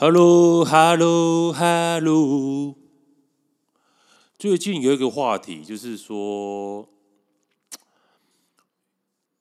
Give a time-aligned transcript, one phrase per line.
[0.00, 2.76] Hello，Hello，Hello。
[4.38, 6.88] 最近有一个话题，就是说，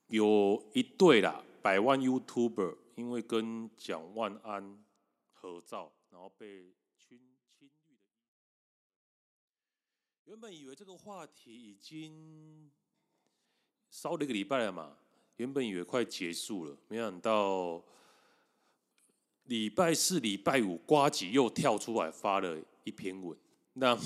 [0.07, 4.83] 有一对啦，百万 YouTuber 因为跟蒋万安
[5.31, 7.19] 合照，然后被侵
[7.59, 8.01] 侵略的。
[10.25, 12.71] 原本以为这个话题已经
[13.91, 14.97] 烧了一个礼拜了嘛，
[15.35, 17.83] 原本以为快结束了，没想到。
[19.47, 23.37] 礼拜四、礼拜五，呱吉又跳出来发了一篇文，
[23.73, 23.97] 让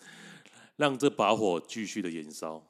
[0.76, 2.62] 让这把火继续的燃烧。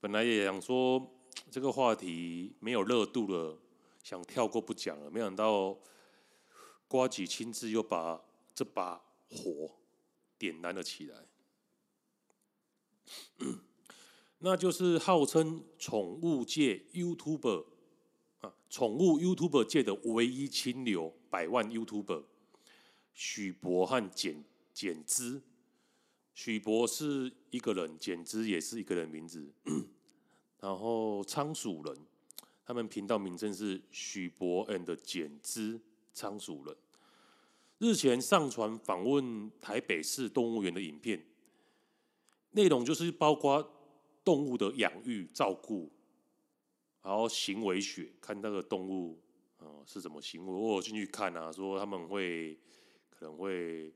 [0.00, 1.08] 本来也想说
[1.48, 3.56] 这个话题没有热度了，
[4.02, 5.78] 想跳过不讲了，没想到
[6.88, 8.20] 呱吉亲自又把
[8.52, 9.76] 这把火
[10.36, 11.26] 点燃了起来。
[14.40, 17.77] 那就是号称宠物界 YouTuber。
[18.68, 22.24] 宠物 YouTuber 界的唯一清流，百万 YouTuber，
[23.14, 25.40] 许博和简简之。
[26.34, 29.50] 许博是一个人，简之也是一个人名字。
[30.60, 31.96] 然后仓鼠人，
[32.64, 35.80] 他们频道名称是许博 and 简之
[36.12, 36.76] 仓鼠人。
[37.78, 41.24] 日前上传访问台北市动物园的影片，
[42.50, 43.72] 内容就是包括
[44.24, 45.90] 动物的养育照顾。
[47.02, 49.18] 然后行为学，看那个动物，
[49.58, 50.52] 哦，是怎么行为。
[50.52, 52.58] 我进去看啊，说他们会
[53.08, 53.90] 可能会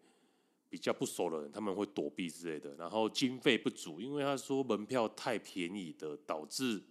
[0.71, 2.75] 比较不熟的人，他们会躲避之类的。
[2.77, 6.83] 然后经费不足，因为他说门票太便宜的，导致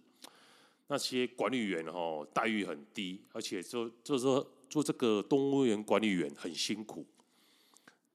[0.86, 7.04] 那些管理员哦待遇很低，而且就就是说做这个动物园管理员很辛苦，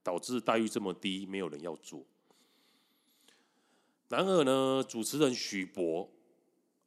[0.02, 2.06] 导致待遇这么低，没有人要做。
[4.08, 6.10] 然而呢，主持人许博。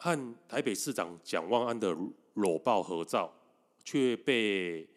[0.03, 1.95] 和台北市长蒋万安的
[2.35, 3.31] 搂抱合照，
[3.85, 4.89] 却被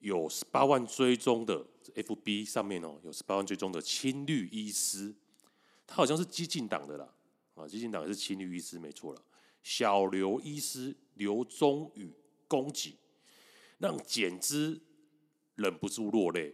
[0.00, 1.64] 有十八万追踪的
[1.94, 5.14] FB 上面哦，有十八万追踪的青绿医师，
[5.86, 7.08] 他好像是激进党的啦，
[7.54, 9.22] 啊，激进党也是青绿医师没错了。
[9.62, 12.12] 小刘医师刘宗宇
[12.48, 12.96] 攻击，
[13.78, 14.80] 让简之
[15.54, 16.52] 忍不住落泪。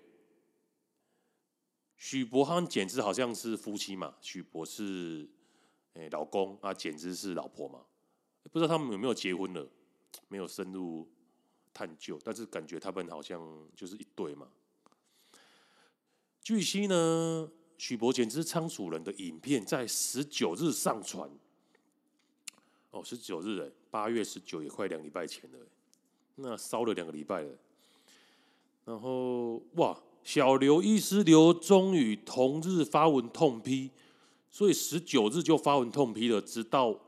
[1.97, 5.26] 许博和简之好像是夫妻嘛，许博是
[5.94, 7.81] 诶老公啊，简之是老婆嘛。
[8.53, 9.66] 不知道他们有没有结婚了，
[10.28, 11.09] 没有深入
[11.72, 13.41] 探究，但是感觉他们好像
[13.75, 14.47] 就是一对嘛。
[16.41, 21.28] 据悉呢，许博简之仓鼠人的影片在十九日上传。
[22.91, 25.59] 哦，十九日哎，八月十九也快两礼拜前了，
[26.37, 27.50] 那烧了两个礼拜了。
[28.84, 33.91] 然后哇，小刘医师刘忠宇同日发文痛批，
[34.50, 37.00] 所以十九日就发文痛批了，直到。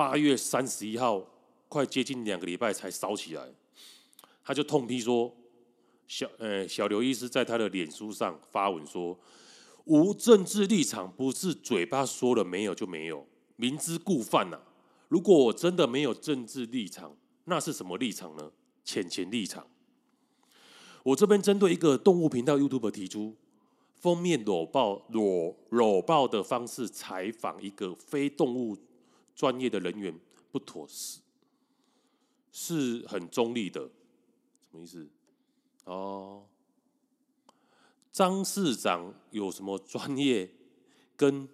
[0.00, 1.22] 八月三十一号，
[1.68, 3.46] 快接近两个礼拜才烧起来，
[4.42, 5.30] 他就痛批说
[6.08, 9.20] ：“小呃小刘医师在他的脸书上发文说，
[9.84, 14.58] 无政治立场不是嘴巴说了没有就没有，明知故犯呐。
[15.08, 18.50] 如果我真的没有政治立场，那是什么立场呢？
[18.82, 19.66] 浅浅立场。
[21.02, 23.36] 我这边针对一个动物频道 YouTube 提出
[23.96, 28.78] 封面搂抱搂搂抱的方式采访一个非动物。”
[29.34, 30.18] 专业的人员
[30.52, 31.20] 不妥适，
[32.52, 33.80] 是很中立的，
[34.60, 35.08] 什么意思？
[35.84, 36.46] 哦，
[38.12, 40.50] 张市长有什么专业
[41.16, 41.48] 跟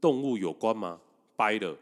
[0.00, 1.00] 动物有关吗？
[1.36, 1.78] 掰了，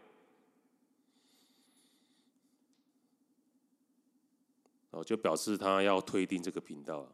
[4.91, 7.11] 哦，就表示他要退订这个频道，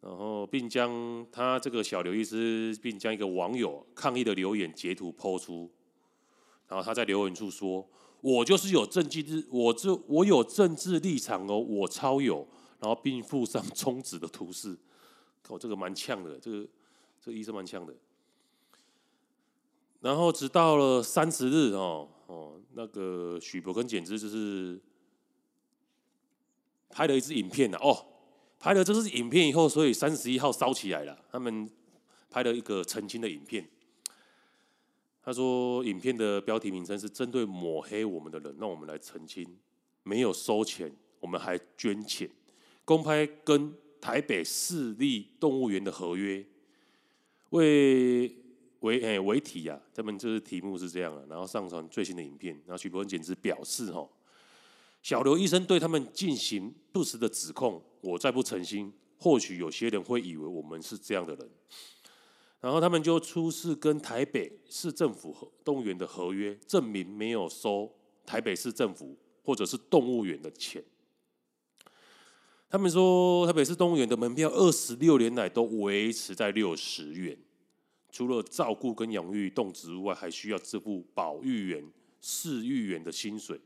[0.00, 5.70] 然后并将他这个小刘医师，并将一个网友抗议的留言截图抛出。
[6.72, 7.86] 然后他在留言处说
[8.22, 12.48] ：“我就是有政治，我这我有政治立场哦，我超有。”
[12.80, 14.74] 然后并附上 中指的图示，
[15.48, 16.66] 哦，这个蛮呛的，这个
[17.20, 17.94] 这个医生蛮呛的。
[20.00, 24.80] 然后直到了三十日哦哦，那个许博根简直就是
[26.88, 28.06] 拍了一支影片了哦，
[28.58, 31.22] 拍了这支影片以后，所以三十一号烧起来了。
[31.30, 31.70] 他们
[32.30, 33.68] 拍了一个澄清的影片。
[35.24, 39.46] 他说：“影片的标题名称是针对抹黑我们的人，让我们来澄清，
[40.02, 42.28] 没有收钱，我们还捐钱，
[42.84, 46.44] 公开跟台北市立动物园的合约，
[47.50, 48.36] 为
[48.80, 54.08] 为诶为题啊，他们就是题目是这样啊，然后上传最新的影片，然后许博文简直表示哈，
[55.02, 61.48] 小刘医生对他们进行不实的指控，我再不澄清，或许有些人会以为我们是这样的人。”
[62.62, 67.92] 然后他们就出示跟台北市政府和动物园的合约，证明没有收
[68.24, 70.82] 台北市政府或者是动物园的钱。
[72.70, 77.36] 他们说台北市动物园的门票二十六年来都维持在六十元，
[78.10, 81.84] 除了照顾跟养育动植物外，还需要支付保育员、
[82.22, 83.60] 饲育员的薪水。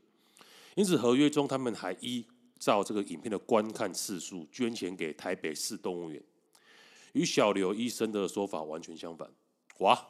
[0.75, 2.25] 因此合约中，他们还依
[2.57, 6.21] 照这个影片的观看次数捐钱给台北市动物园，
[7.17, 9.27] 与小刘医生的说法完全相反。
[9.79, 10.07] 哇，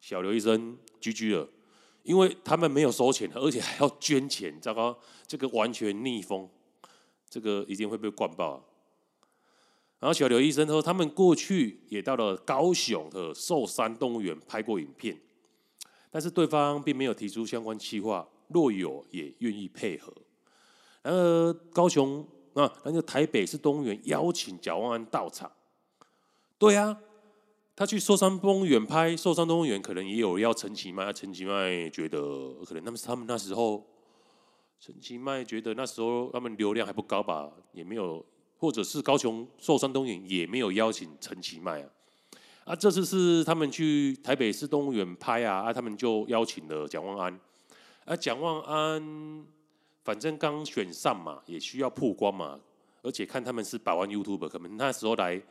[0.00, 1.48] 小刘医生 GG 了，
[2.02, 6.48] 因为他们没有收钱，而且还要捐钱，糟糕，这个完全逆风。
[7.30, 8.64] 这个一定会被灌爆。
[10.00, 15.20] 然后小刘医生说，他们过去也到了高雄的寿山动物园拍过影片，
[16.10, 20.12] 但是对方并没有提出相关计划，若有也愿意配合。
[21.02, 25.50] 然而高雄啊，那个台北市动物园邀请蒋万安到场，
[26.58, 26.98] 对啊，
[27.76, 32.18] 他去寿山动物园拍，寿山动物园可能也有要陈其迈，陈其迈觉得
[32.66, 33.86] 可能他们他们那时候。
[34.80, 38.24] 陈其迈觉得那时候他们流量还不高吧，也没有，
[38.58, 41.90] 或者是高雄寿山动物园也没有邀请陈其迈啊。
[42.62, 47.40] 啊，这次是他们去台北市动物园拍啊，啊，他们就邀请了蒋万安。
[48.04, 49.44] 啊，蒋万安
[50.04, 52.60] 反正刚选上嘛，也需要曝光嘛，
[53.02, 55.42] 而且看他们是百万 YouTube，可能那时候来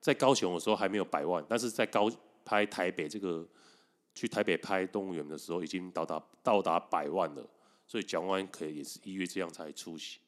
[0.00, 2.10] 在高雄的时候还没有百万，但是在高
[2.44, 3.46] 拍台北这个
[4.14, 7.48] 去台北拍动物园的时候，已经到达到达百万了。
[7.86, 10.20] 所以蒋万可也是因为这样才出席，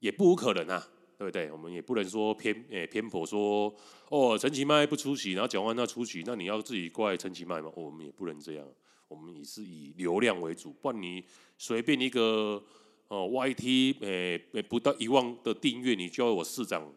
[0.00, 1.48] 也不无可能啊，对不对？
[1.52, 3.72] 我们也不能说偏诶、偏颇说
[4.08, 7.70] 哦，陈其迈不出席，然后蒋万他出席，那你要自己怪陈其迈吗？
[7.76, 8.66] 我们也不能这样，
[9.06, 11.24] 我们也是以流量为主，不然你
[11.56, 12.60] 随便一个
[13.06, 16.92] 哦 YT 诶、欸、不到一万的订阅，你就要我市长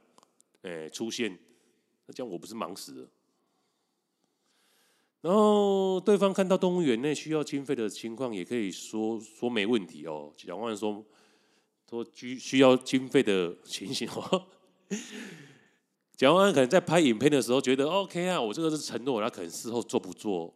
[0.64, 1.38] 诶、出现，
[2.08, 3.08] 那这样我不是忙死了？
[5.22, 10.32] 然后对方看到动物园内需要经费的情况，也可以说说没问题哦。
[10.38, 11.04] 蒋万说
[11.90, 14.48] 说需需要经费的情形哦。
[16.16, 20.54] 蒋万可能在拍影片的时候觉得 OK 啊，我这个是承诺，他可能事后做不做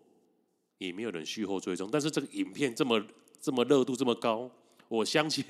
[0.77, 1.89] 也没有人续后追踪。
[1.91, 3.03] 但是这个影片这么
[3.41, 4.49] 这么热度这么高，
[4.87, 5.43] 我相信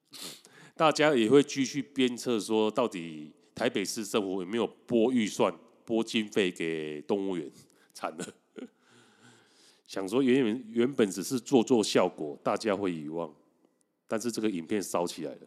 [0.74, 5.54] 大家也会继续鞭策说，到底台北市政府有没有拨预算
[5.84, 7.50] 拨经费给动物园？
[7.94, 8.26] 惨了，
[9.86, 13.32] 想说原原原本只是做做效果，大家会遗忘，
[14.08, 15.40] 但是这个影片烧起来了，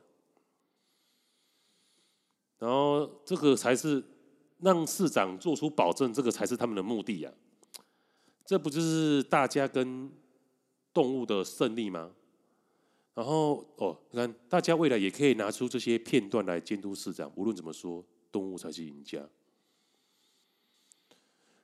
[2.60, 4.04] 然后这个才是
[4.60, 7.34] 让市长做出保证，这个才是他们的目的呀，
[8.46, 10.12] 这不就是大家跟
[10.94, 12.12] 动物的胜利吗？
[13.16, 19.20] 然后哦，你看大家未来也可以拿出这些片段来监督市长，无论怎么说，动物才是赢家。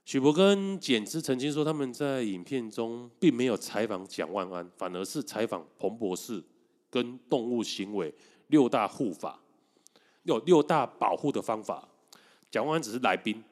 [0.06, 6.42] 许博跟简之曾经说，他们在影片中并没有采访蒋万安，反而是采访彭博士
[6.90, 8.14] 跟动物行为
[8.48, 9.40] 六大护法，
[10.24, 11.88] 有六大保护的方法。
[12.50, 13.44] 蒋万安只是来宾，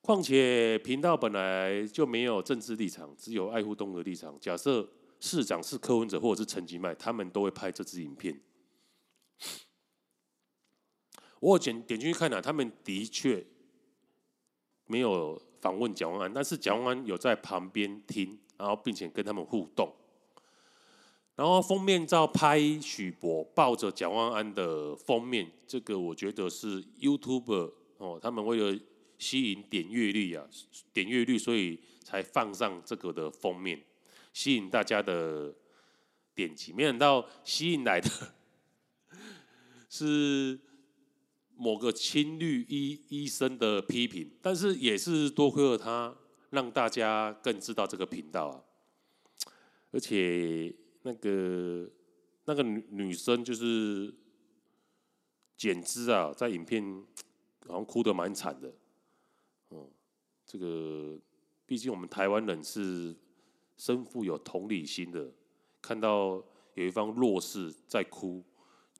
[0.00, 4.36] 况且频道本来就没有政治立场，只有爱护动物的立场。
[4.40, 4.86] 假设
[5.20, 8.40] 市长是柯文哲或者是陈吉迈，他们都会拍这支影片。
[11.38, 13.46] 我点点进去看了，他们的确
[14.86, 15.40] 没有。
[15.60, 19.94] 访问蒋万安，但是蒋万安有在旁边听，然后并且跟他们互动。
[21.36, 28.80] 然后封面照拍许博抱着蒋万安的封面，这个我觉得是 YouTube 哦，他们为了
[29.18, 30.48] 吸引点阅率啊，
[30.94, 33.84] 点阅率，所以才放上这个的封面，
[34.32, 35.54] 吸引大家的
[36.34, 36.72] 点击。
[36.72, 38.08] 没想到吸引来的
[39.88, 40.60] 是。
[41.62, 46.16] 某个青绿医医生的批评，但是也是多亏了他，
[46.48, 48.64] 让大家更知道这个频道啊。
[49.90, 51.86] 而且那个
[52.46, 54.10] 那个女女生就是
[55.54, 56.82] 简之啊，在影片
[57.66, 58.74] 好像哭得蛮惨的。
[59.68, 59.86] 嗯，
[60.46, 61.20] 这个
[61.66, 63.14] 毕竟我们台湾人是
[63.80, 65.32] 身负有同理心的，
[65.80, 66.44] 看到
[66.74, 68.44] 有一方弱势在哭。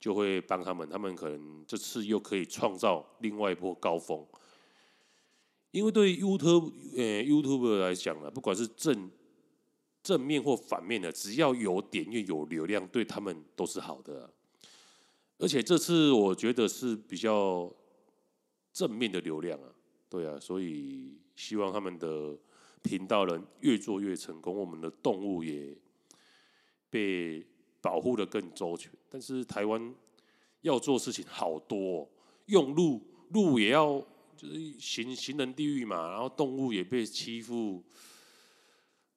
[0.01, 4.27] 就会帮他们，他们可能这次又可以创造另外一波高峰。
[5.73, 9.11] 因为对 YouTube 呃 YouTuber 来讲呢，不管是正
[10.03, 14.33] 正面或反面的，只要有点阅有流量，对他们都是好的。
[15.37, 17.71] 而且这次我觉得是比较
[18.73, 19.69] 正面的流量啊，
[20.09, 22.39] 对啊，所以希望他们的
[22.83, 25.77] 频道能越做越成功，我们的动物也
[26.89, 27.47] 被。
[27.83, 29.95] 保护得更周全，但是台湾
[30.61, 32.09] 要做事情好多，哦，
[32.45, 33.99] 用路路也要
[34.37, 37.83] 就是行行人地狱嘛，然后动物也被欺负，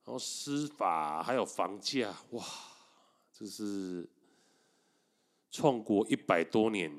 [0.05, 2.45] 然后司法还有房价，哇，
[3.33, 4.09] 这是
[5.51, 6.89] 创国一百多年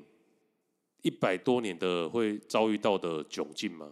[1.01, 3.91] 一百多年的会遭遇到的窘境吗？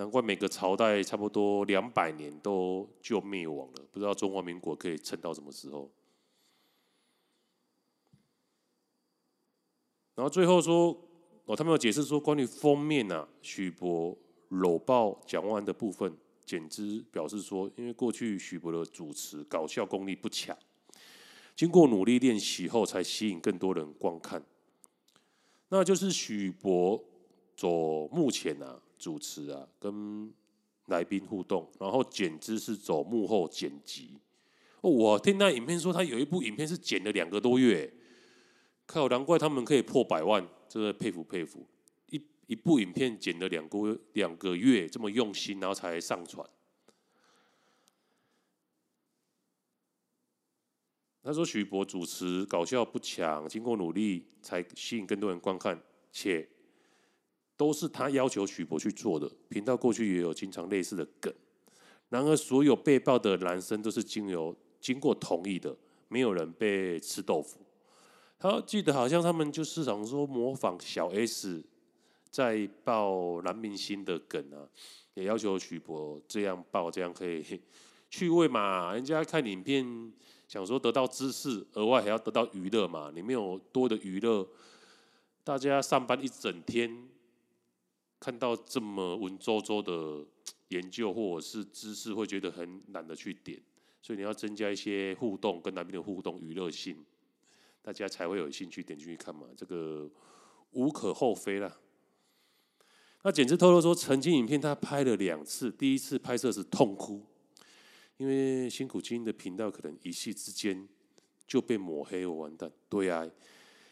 [0.00, 5.90] 难怪每个朝代差不多两百年都就灭亡了，不知道中华民国可以撑到什么时候。
[10.14, 10.98] 然后最后说，
[11.44, 14.16] 哦，他们有解释说，关于封面呐、啊，许博
[14.48, 16.16] 搂抱蒋万的部分，
[16.46, 20.56] 简之表示说，因为过去许博的主持搞笑功力不强，
[21.54, 24.42] 经过努力练习后，才吸引更多人观看。
[25.68, 27.04] 那就是许博
[27.54, 30.30] 走目前啊，主持啊，跟
[30.86, 34.18] 来宾互动，然后简之是走幕后剪辑。
[34.82, 37.90] 哦，我听那影片说，他有一部影片是剪了两个多月，
[38.84, 41.66] 靠，难怪他们可以破百万，真的佩服佩服。
[42.10, 46.46] 一一部影片剪了两个两个月，这么用心，然后才上传。
[51.22, 55.78] 他说：“许博主持搞笑不强，经过努力才吸引更多人观看，
[56.10, 56.48] 且
[57.60, 59.30] 都是他要求许博去做的。
[59.50, 61.30] 频道过去也有经常类似的梗，
[62.08, 65.76] 然而所有被爆的男生都是经由经过同意的，
[66.08, 67.60] 没有人被吃豆腐。
[68.38, 71.62] 他记得好像他们就是想说模仿小 S
[72.30, 74.64] 在爆男明星的梗啊，
[75.12, 77.44] 也要求许博这样爆，这样可以
[78.08, 80.10] 趣味嘛， 人家看影片。”
[80.48, 83.12] 想说得到知识，额外还要得到娱乐嘛？
[83.14, 84.44] 你没有多的娱乐，
[85.44, 87.08] 大家上班一整天，
[88.20, 90.24] 看到这么文绉绉的
[90.68, 93.60] 研究或者是知识，会觉得很懒得去点。
[94.02, 97.04] 所以你要增加一些互动，跟来宾的互动娱乐性，
[97.82, 99.46] 大家才会有兴趣点进去看嘛。
[99.56, 100.08] 这个
[100.72, 101.78] 无可厚非啦。
[103.22, 107.22] 那简直透露说，曾经影片他拍了两次，第一次拍摄时痛哭。
[108.16, 110.86] 因为辛苦经营的频道可能一夕之间
[111.46, 112.70] 就被抹黑，我完蛋。
[112.88, 113.26] 对啊，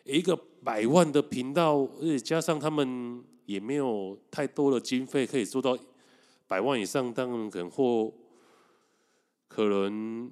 [0.09, 5.79] 一个百万的频道，而且加上他们也没有太多的经费可以做到
[6.47, 8.12] 百万以上，当然可能或
[9.47, 10.31] 可能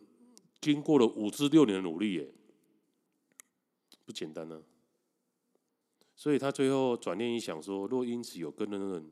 [0.61, 2.29] 经过了五至六年的努力，耶，
[4.05, 4.63] 不简单呢、啊。
[6.15, 9.11] 所以他最后转念一想说，若因此有更多人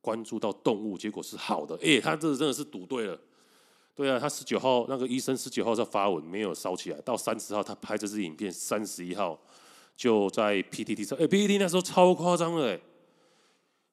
[0.00, 3.20] 关注到动物，结果是好的，哎，他这真的是赌对了。
[3.94, 7.00] 对啊，他十九号那个医生十九号在发文，没有烧起来。
[7.00, 9.38] 到三十号他拍这支影片，三十一号
[9.98, 11.18] 就在 PTT 上。
[11.18, 12.80] 哎，PTT 那时候超夸张的哎。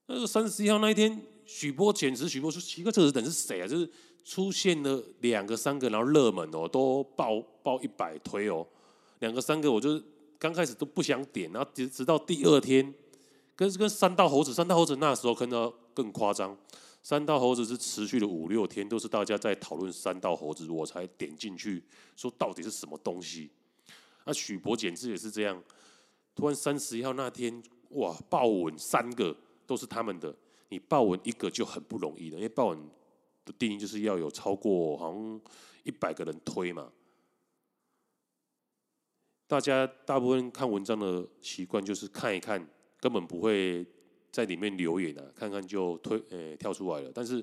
[0.05, 3.67] 那个三十一号那一天，许伯简直许伯说奇怪，这个人是谁啊？
[3.67, 3.89] 就是
[4.23, 8.63] 出现了两个三个，然后热门哦，都爆爆一百推哦。
[9.17, 9.99] 两个三个，我就
[10.37, 12.93] 刚开始都不想点，然后直直到第二天，
[13.55, 16.55] 跟跟三道猴子，三道猴子那时候看到更夸张。
[17.01, 21.83] 三道猴子是持续了五六天，都是大家在讨论三道猴子，我才点进去
[22.15, 23.49] 说到底是什么东西。
[24.25, 25.59] 那许博简直也是这样，
[26.35, 30.35] 突然三十一号那天，哇，爆文三个都是他们的，
[30.69, 32.89] 你爆文一个就很不容易了，因为爆文
[33.45, 35.41] 的定义就是要有超过好像
[35.83, 36.91] 一百个人推嘛。
[39.47, 42.67] 大家大部分看文章的习惯就是看一看，
[42.99, 43.85] 根本不会。
[44.31, 47.09] 在里面留言啊，看看就推，呃、跳出来了。
[47.15, 47.41] 但是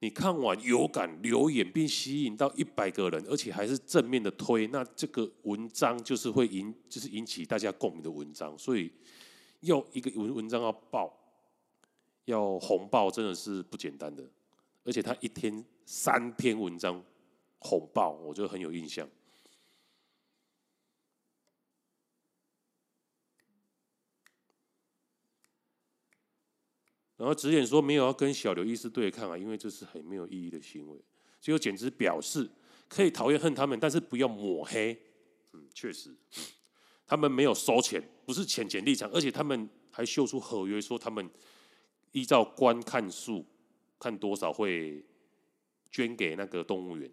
[0.00, 8.56] 你看完有感留言，并吸引到一百个人，而且还是正面的推，那这个文章就是会引，就是引起大家共鸣的文章。
[8.56, 8.92] 所以
[9.60, 11.12] 要一个文文章要爆，
[12.26, 14.24] 要红爆，真的是不简单的。
[14.84, 17.02] 而且他一天三篇文章
[17.58, 19.08] 红爆，我觉得很有印象。
[27.18, 30.98] 然后直言说没有要跟小刘医师对抗啊，因为这是很没有意义的行为。
[31.40, 32.48] 结果简直表示
[32.88, 34.96] 可以讨厌恨他们，但是不要抹黑。
[35.52, 36.14] 嗯，确实，
[37.06, 41.28] 他们没有收钱，不是浅浅立场，而且他们还秀出合约，说他们
[42.12, 43.44] 依照观看数
[43.98, 45.04] 看多少会
[45.90, 47.10] 捐给那个动物园。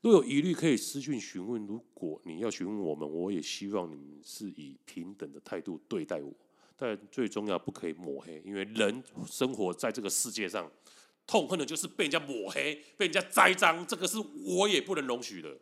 [0.00, 1.66] 若有疑虑，可以私讯询问。
[1.66, 6.32] 如果你要询问我们，我也希望你们是以平等的态度对待我。
[6.80, 10.70] 但最重要不可以抹黑，因为人生活在这个世界上，
[11.26, 15.58] 痛恨的就是被人家抹黑、被人家栽赃，这个是我也不能容许的。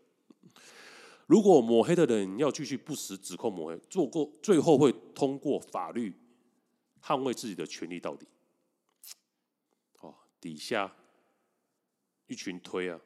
[1.26, 6.12] 如果抹黑的人要继续不实指控抹黑，做过最后会通过法律
[7.02, 8.28] 捍卫自己的权利到底。
[10.00, 10.94] 哦，底下
[12.26, 13.00] 一群推啊，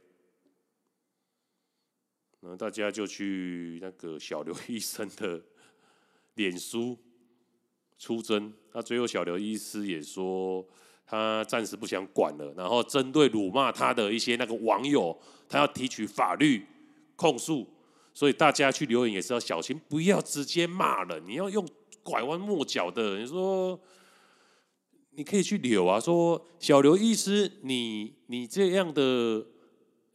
[2.40, 5.44] 那大家就去那个小刘 医生的
[6.34, 6.98] 脸书。
[8.00, 10.66] 出征，那最后小刘医师也说，
[11.07, 12.52] 他暂时不想管了。
[12.57, 15.16] 然后针对辱骂他的一些那个网友，
[15.47, 16.66] 他要提取法律
[17.14, 17.66] 控诉。
[18.12, 21.64] 所以大家去留言也是要小心，不要直接骂人，你要用
[22.02, 23.19] 拐弯抹角的。
[23.19, 23.78] 你说，
[25.11, 29.47] 你可以去留啊，说小刘医师，你你这样的，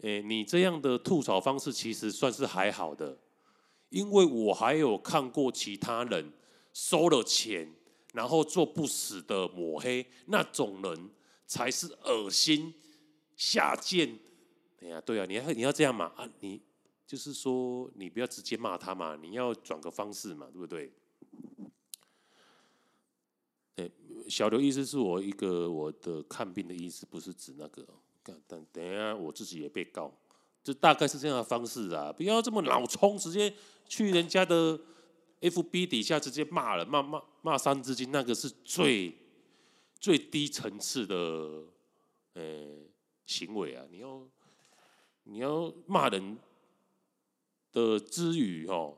[0.01, 3.18] 哎，你这样的吐槽方式其实算是还好的，
[3.89, 6.34] 因为我还有看过其他人
[6.75, 7.74] 收了钱，
[8.12, 11.10] 然后做不死的抹黑，那种人
[11.48, 12.74] 才是恶心
[13.38, 14.20] 下贱。
[14.82, 16.62] 哎呀，对啊，你要你要这样嘛啊，你
[17.08, 20.91] 就是说你不要直接骂他嘛，你要转个方式嘛，对不对？
[23.77, 23.89] 哎，
[24.27, 27.88] 小刘意思是我一个我的看病的意思，不是指那个。
[28.46, 30.13] 但等一下我自己也被告，
[30.62, 33.53] 就大概是这样的方式啊，不要这么脑冲，直接
[33.88, 34.77] 去人家的
[35.49, 39.15] FB 底下直接骂了，骂骂骂三字经，那个是最
[39.99, 41.15] 最低层次的
[42.33, 42.77] 呃
[43.25, 44.27] 行为啊，你要。
[45.27, 46.37] 你要骂人
[47.71, 48.95] 的之余，哦，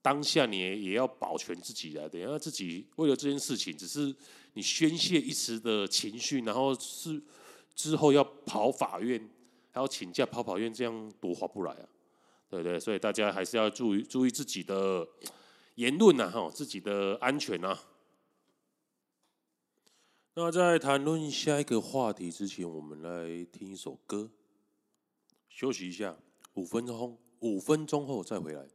[0.00, 2.08] 当下你也要保全自己啊。
[2.08, 4.16] 等下自己为了这件事情，只是
[4.54, 7.22] 你宣泄一时的情绪，然后是
[7.74, 9.20] 之后要跑法院，
[9.72, 11.88] 还要请假跑法院，这样多划不来啊，
[12.48, 12.80] 对不对？
[12.80, 15.06] 所以大家还是要注意注意自己的
[15.76, 17.82] 言论呐，哈，自己的安全啊。
[20.34, 24.30] 那在谈论下一个话题之前，我们来听一首歌。
[25.48, 26.16] 休息一下，
[26.54, 28.66] 五分钟，五分钟后再回来。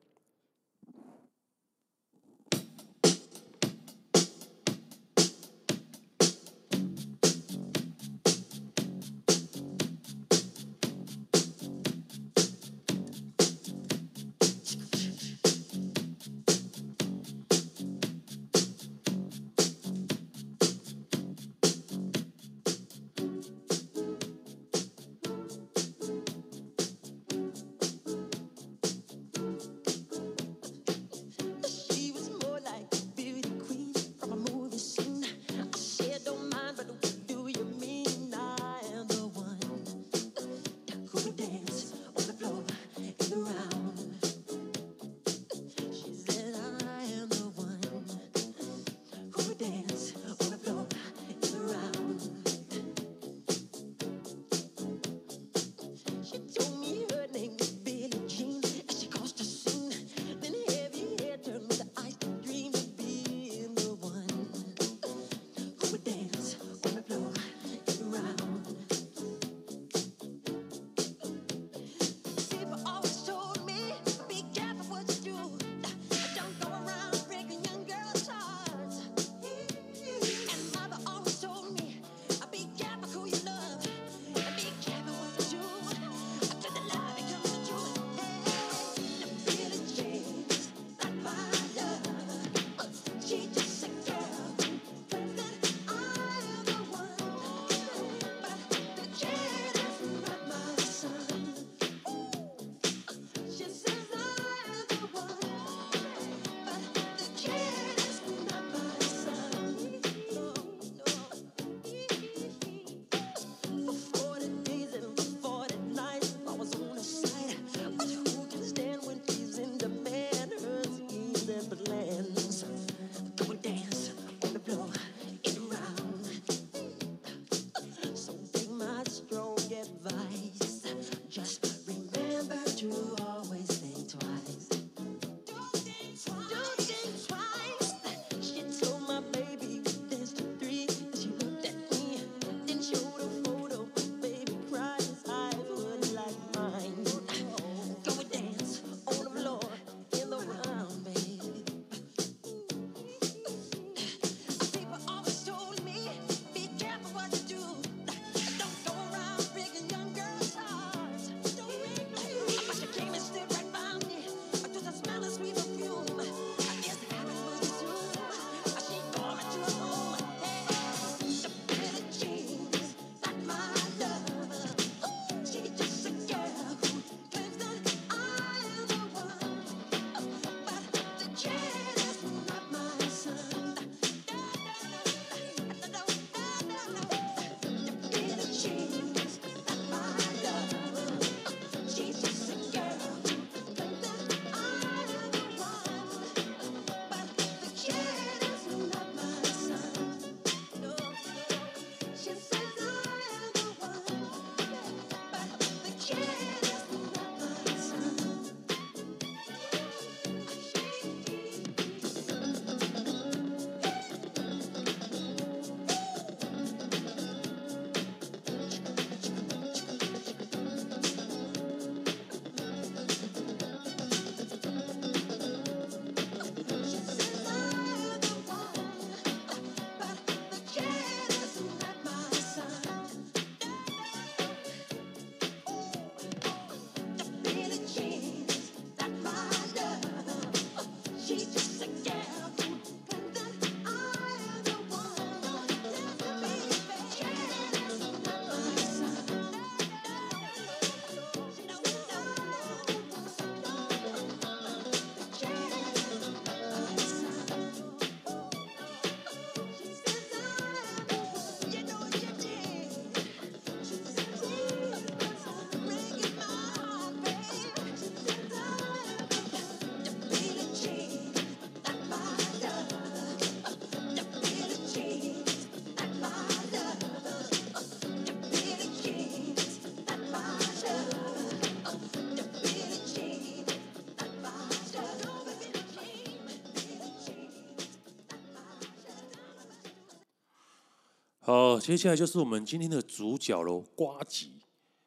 [291.47, 294.60] 好，接下来就是我们今天的主角喽，瓜吉。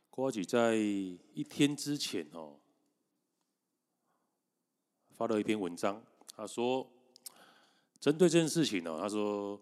[0.09, 2.57] 瓜吉在一天之前哦，
[5.11, 6.03] 发了一篇文章，
[6.35, 6.91] 他说，
[8.01, 9.61] 针对这件事情呢，他说，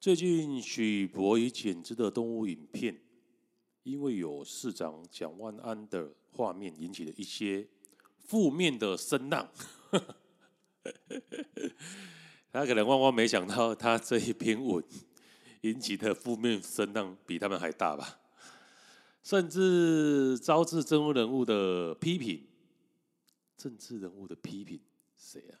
[0.00, 3.00] 最近许博与简之的动物影片，
[3.84, 7.68] 因为有市长蒋万安的画面，引起了一些
[8.18, 9.48] 负面的声浪。
[12.50, 14.82] 他可能万万没想到，他这一篇文。
[15.66, 18.20] 引起的负面声浪比他们还大吧？
[19.22, 22.46] 甚至招致政治人物的批评。
[23.56, 24.78] 政治人物的批评，
[25.16, 25.58] 谁啊？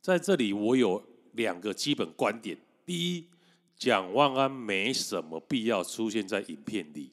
[0.00, 3.28] 在这里，我有两个基本观点：第一，
[3.76, 7.12] 蒋万安没什么必要出现在影片里；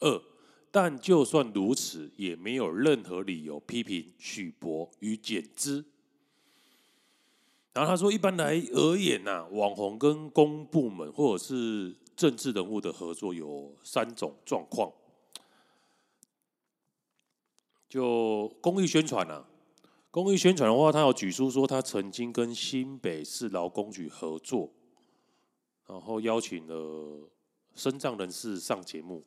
[0.00, 0.22] 二，
[0.70, 5.84] 但就算如此，也没有任何理由批评许博与简之。
[7.78, 14.92] 然后他说：“一般来而言呐、啊，网红跟公部门或者是政治人物的合作有三种状况。
[17.88, 19.46] 就公益宣传啊，
[20.10, 24.72] 公益宣传的话，他有举出说他曾经跟新北市劳工局合作，
[25.86, 27.30] 然后邀请了
[27.76, 29.24] 身障人士上节目。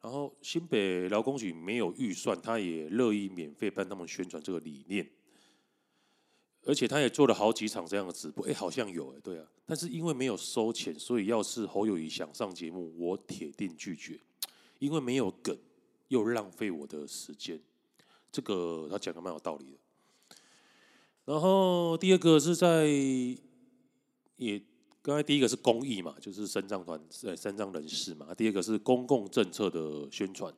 [0.00, 5.06] 然后新北劳工局没有预算，他也乐意免费帮他们宣传这个理念。”
[6.66, 9.46] 而且他也做了好几场这样的直播，哎，好像有哎，对啊。
[9.66, 14.18] 但是因为没有收钱，所以要是侯友谊想上节目，我铁定拒绝，
[14.78, 15.56] 因为没有梗，
[16.08, 17.60] 又浪费我的时间。
[18.32, 19.78] 这个他讲的蛮有道理的。
[21.26, 22.86] 然后第二个是在，
[24.36, 24.62] 也
[25.02, 28.34] 刚才第一个是公益嘛，就是身障团呃身障人士嘛。
[28.34, 30.52] 第二个是公共政策的宣传，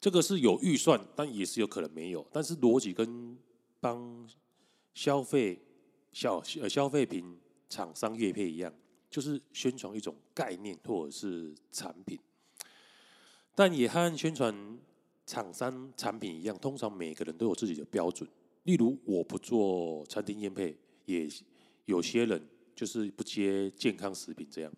[0.00, 2.26] 这个是有预算，但也是有可能没有。
[2.32, 3.36] 但是逻辑跟
[3.80, 4.28] 帮。
[4.96, 5.60] 消费
[6.10, 8.72] 消呃消费品厂商业配一样，
[9.10, 12.18] 就是宣传一种概念或者是产品，
[13.54, 14.78] 但也和宣传
[15.26, 18.26] 厂商产品一样，通常每个人都有自己的标准。
[18.62, 21.28] 例如，我不做餐厅业配，也
[21.84, 22.42] 有些人
[22.74, 24.72] 就是不接健康食品这样。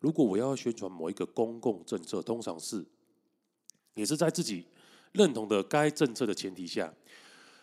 [0.00, 2.84] 如果我要宣传某一个公共政策，通常是
[3.94, 4.66] 也是在自己
[5.12, 6.92] 认同的该政策的前提下。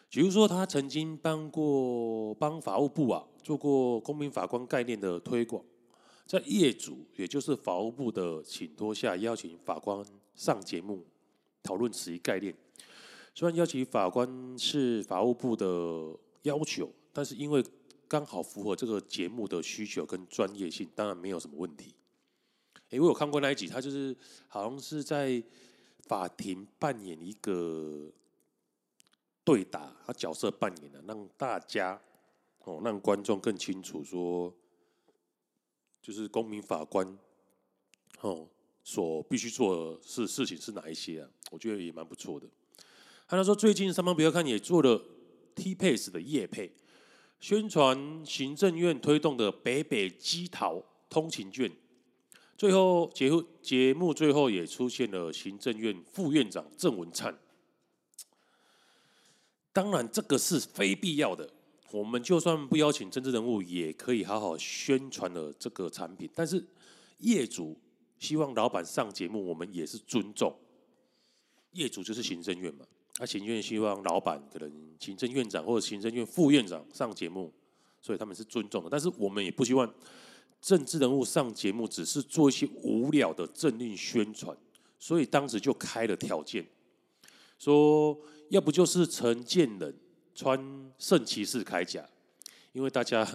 [0.10, 5.64] 比如说，他曾经帮过帮法务部啊做过公民法官概念的推广，
[6.26, 11.06] 在业主也就是法务部的请托下，邀请法官上节目
[11.62, 12.56] 讨论此一概念。
[13.36, 17.64] 虽然邀请法官是法务部的要求，但是因为
[18.08, 21.94] 刚好符合这个节目的需求跟专业性，当然没有什么问题。
[22.90, 24.16] 诶，我看过那一集，他就是
[24.48, 25.44] 好像是在
[26.08, 28.10] 法庭扮演一个。
[29.48, 31.98] 对打，他角色扮演的，让大家
[32.66, 34.54] 哦，让观众更清楚说，
[36.02, 37.18] 就是公民法官
[38.20, 38.46] 哦
[38.84, 41.30] 所必须做的是事情是哪一些啊？
[41.50, 42.46] 我觉得也蛮不错的。
[43.26, 45.02] 他说最近上班不要看也做了
[45.56, 46.70] T-Pace 的业配，
[47.40, 51.72] 宣传行政院推动的北北基桃通勤券。
[52.58, 57.34] 最后节目节目最后也出现了行政院副院长郑文灿。
[59.78, 61.48] 当然，这个是非必要的。
[61.92, 66.28] 我们就算不邀请政治人物，也可以好好宣传了这个产品。
[66.34, 66.66] 但是
[67.20, 67.78] 业主
[68.18, 70.52] 希望老板上节目，我们也是尊重。
[71.74, 72.88] 业主就是行政院嘛，
[73.20, 77.54] 那行政院希望老板可能行政院长或者行政院副院长上节目，
[78.02, 78.90] 所以他们是尊重的。
[78.90, 79.94] 但是我们也不希望
[80.60, 84.58] 政治人物上节目只是做一些无聊的政令宣传，
[84.98, 86.66] 所以当时就开了条件，
[87.60, 88.20] 说。
[88.50, 89.94] 要不就是陈建仁
[90.34, 92.08] 穿圣骑士铠甲，
[92.72, 93.28] 因为大家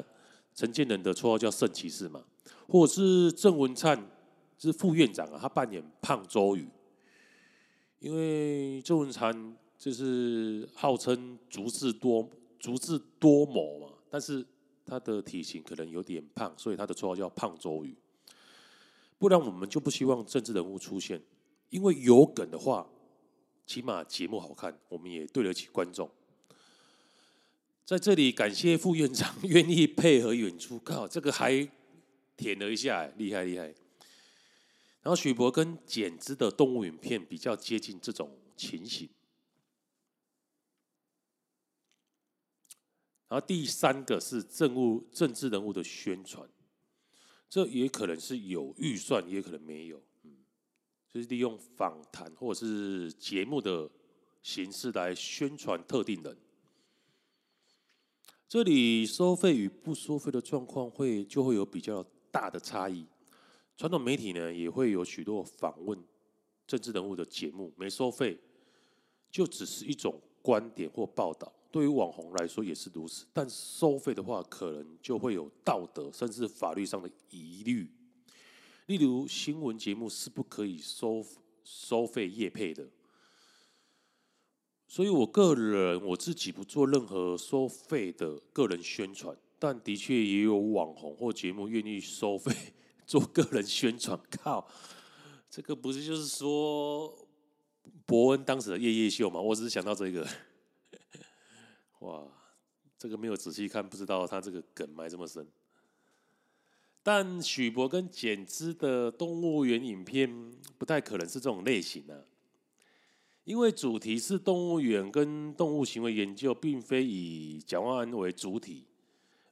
[0.55, 2.25] 陈建仁的绰号叫圣骑士嘛，
[2.67, 4.11] 或者是郑文灿
[4.59, 6.67] 是副院长啊，他扮演胖周瑜，
[7.99, 12.27] 因为郑文灿就是号称足智多
[12.59, 14.47] 足智多谋嘛，但是
[14.87, 17.95] 他的体型可能有点胖，所以他的绰号叫胖周瑜。
[19.19, 21.23] 不然我们就不希望政治人物出现，
[21.69, 22.89] 因为有梗的话。
[23.67, 26.11] 起码节目好看，我们也对得起观众。
[27.85, 31.69] 在这里感谢副院长愿意配合演出，靠，这个还
[32.37, 33.67] 舔了一下，厉害厉害。
[35.03, 39.09] 然后许博跟简之的动物影片比较接近这种情形。
[43.29, 46.49] 然后第三个是政务政治人物的宣传，
[47.49, 50.01] 这也可能是有预算，也可能没有。
[51.13, 53.91] 就是利用访谈或者是节目的
[54.43, 56.35] 形式来宣传特定人，
[58.49, 63.07] 这里收费与不收费的状况会就会有比较大的差异。
[63.77, 66.03] 传统媒体呢，也会有许多访问
[66.67, 68.39] 政治人物的节目，没收费，
[69.31, 71.53] 就只是一种观点或报道。
[71.71, 77.91] 对于网红来说也是如此，但收费的话，可能就会有道德甚至法律上的疑虑。
[78.87, 81.25] 例如，新闻节目是不可以收
[81.65, 82.89] 收费业配的。
[84.89, 92.55] 所以我个人我自己不做任何收费的个人宣传，但的确也有网红或节目愿意收费
[93.07, 94.21] 做个人宣传。
[94.31, 94.69] 靠，
[95.49, 97.27] 这个不是就是说
[98.05, 99.41] 伯恩当时的夜夜秀吗？
[99.41, 100.29] 我只是想到这个。
[102.01, 102.27] 哇，
[102.99, 105.47] 这个没有仔细看，不知道他这个梗埋这么深。
[107.03, 112.27] 但许博跟简之的动物园影片不太可能是这种类型的，
[113.45, 118.87] 因为主题是动物园跟动物行为研究，并非以蒋万安为主体。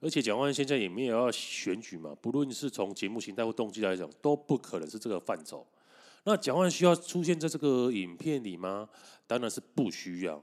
[0.03, 5.67] 而且蒋万安现在也没有要选举嘛，不论是从节目形态或动机来讲，都不可能是这个范畴。
[6.25, 8.89] 那蒋万安需要出现在这个影片里吗？
[9.27, 10.43] 当然是不需要。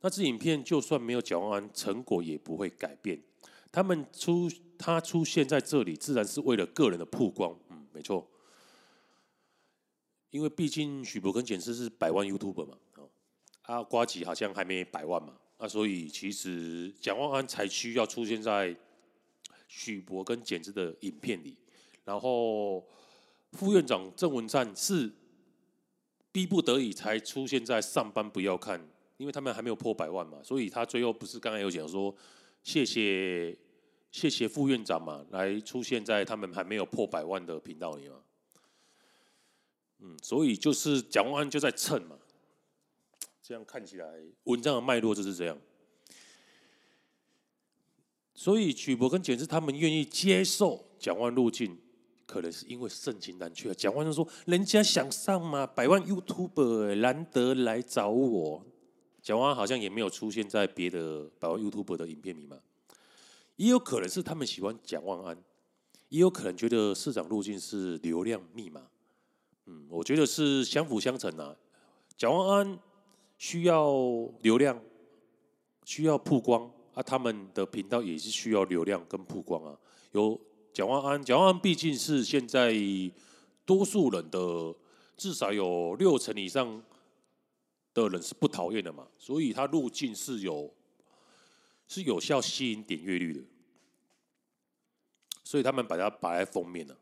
[0.00, 3.22] 那这影片就算没有蒋万安，成果也不会改变。
[3.70, 7.54] 他们出他出现在这里，自然是为了个人的曝光。
[7.68, 8.26] 嗯，没错。
[10.30, 12.78] 因为毕竟许博跟简之是百万 YouTuber 嘛，
[13.62, 18.74] 啊，呱吉好像还没百万嘛，那所以其实蒋万安才需要出现在
[19.68, 21.54] 许博跟简之的影片里。
[22.04, 22.84] 然后
[23.52, 25.12] 副院长郑文灿是
[26.32, 28.80] 逼不得已才出现在上班不要看。
[29.18, 32.16] 因为他们还没有破百万嘛，所以他最后不是刚才有讲说，
[32.62, 33.54] 谢谢
[34.10, 38.16] 谢谢副院长嘛，来出现在他们还没有破百万的频道里嘛。
[40.00, 42.16] 嗯，所以就是蒋万安就在蹭嘛，
[43.42, 44.06] 这样看起来
[44.44, 45.58] 文章的脉络就是这样。
[48.34, 51.78] 所以曲博跟简之他们愿意接受蒋万入境，
[52.24, 53.74] 可能是因为盛情难却。
[53.74, 58.64] 蒋万就说，人家想上嘛，百万 YouTube 难得来找我。
[59.20, 62.58] 蒋万好像也没有出现在别的百万 YouTube 的影片里嘛，
[63.60, 65.36] 也有可能是他们喜欢蒋万安，
[66.08, 68.80] 也有可能觉得市长路径是流量密码。
[69.66, 71.54] 嗯，我觉得是相辅相成啊。
[72.16, 72.78] 蒋万安
[73.36, 73.92] 需要
[74.40, 74.80] 流量，
[75.84, 79.78] 需要曝光啊，他们的频道也是需要流量跟曝光啊。
[80.12, 80.40] 有
[80.72, 82.74] 蒋万安，蒋万安毕竟是现在
[83.66, 84.74] 多数人的
[85.18, 86.82] 至少有六成以上。
[87.92, 90.72] 的人是不讨厌的嘛，所以他路径是有
[91.90, 93.40] 是有效吸引点阅率的，
[95.42, 96.96] 所以他们把它摆在封面了。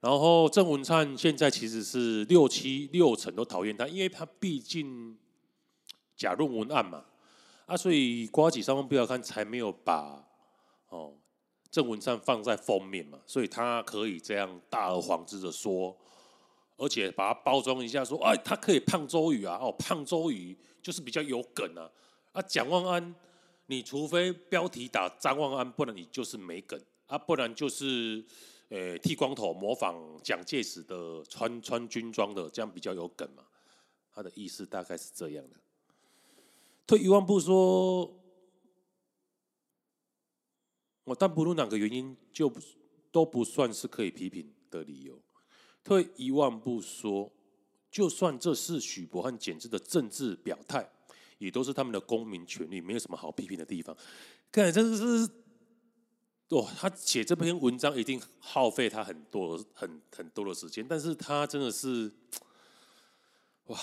[0.00, 5.16] 然后郑文灿现在其实是六七六成都讨厌他，因为他毕竟
[6.14, 7.06] 假论文案嘛，
[7.64, 10.22] 啊，所以呱吉上方不要看才没有把
[10.90, 11.14] 哦
[11.70, 15.96] 郑文灿放在封面嘛，所以他可以这样大而皇之的说。
[16.78, 19.58] 而且把它包装一下，说：“哎，他可以胖周瑜啊！
[19.58, 21.90] 哦，胖周瑜就是比较有梗啊！
[22.32, 23.14] 啊，蒋万安，
[23.66, 28.24] 你除非标题打张万安，不然你就是没梗啊，不然就是
[28.68, 33.44] 呃剃光头模仿蒋介石的穿穿军装的，这样比较有梗嘛。
[34.12, 35.56] 他的意思大概是这样的。
[36.86, 38.18] 退一万步说，
[41.04, 42.60] 我但不论哪个原因，就不
[43.10, 45.20] 都不算是可以批评的理由。”
[45.82, 47.32] 退一万步说，
[47.90, 50.90] 就算这是许博和简直的政治表态，
[51.38, 53.96] 也都是他们的公民权利，没有什么好批评的地方。
[54.50, 55.28] 看，这是
[56.48, 62.12] 哦，他写这篇文章一定耗费他很多很很多的时间，但是他真的是
[63.66, 63.78] 哇，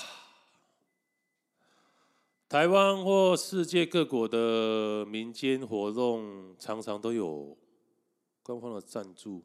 [2.48, 7.58] 台湾或世界各国的民间活动常常都有
[8.42, 9.44] 官方的赞助。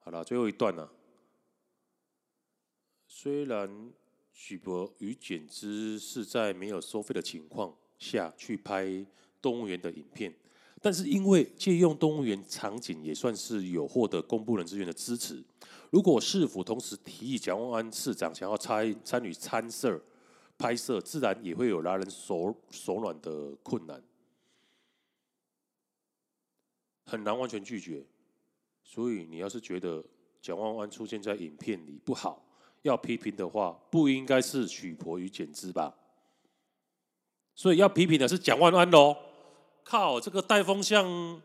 [0.00, 0.92] 好了，最后一段了。
[3.06, 3.92] 虽然
[4.42, 9.06] 许博与简之是在没有收费的情况下去拍
[9.42, 10.34] 动物园的影片，
[10.80, 15.44] 但是因为借用动物园场景也算是有获得公部人资源的支持。
[15.90, 20.02] 如果市府同时提议蒋万安市长想要参参与参事
[20.56, 24.02] 拍摄，自然也会有拿人手手软的困难，
[27.04, 28.06] 很难完全拒绝。
[28.82, 30.02] 所以你要是觉得
[30.40, 32.42] 蒋万安出现在影片里不好，
[32.82, 35.94] 要批评的话，不应该是许婆与简之吧？
[37.54, 39.16] 所以要批评的是蒋万安喽！
[39.84, 41.42] 靠，这个带风向，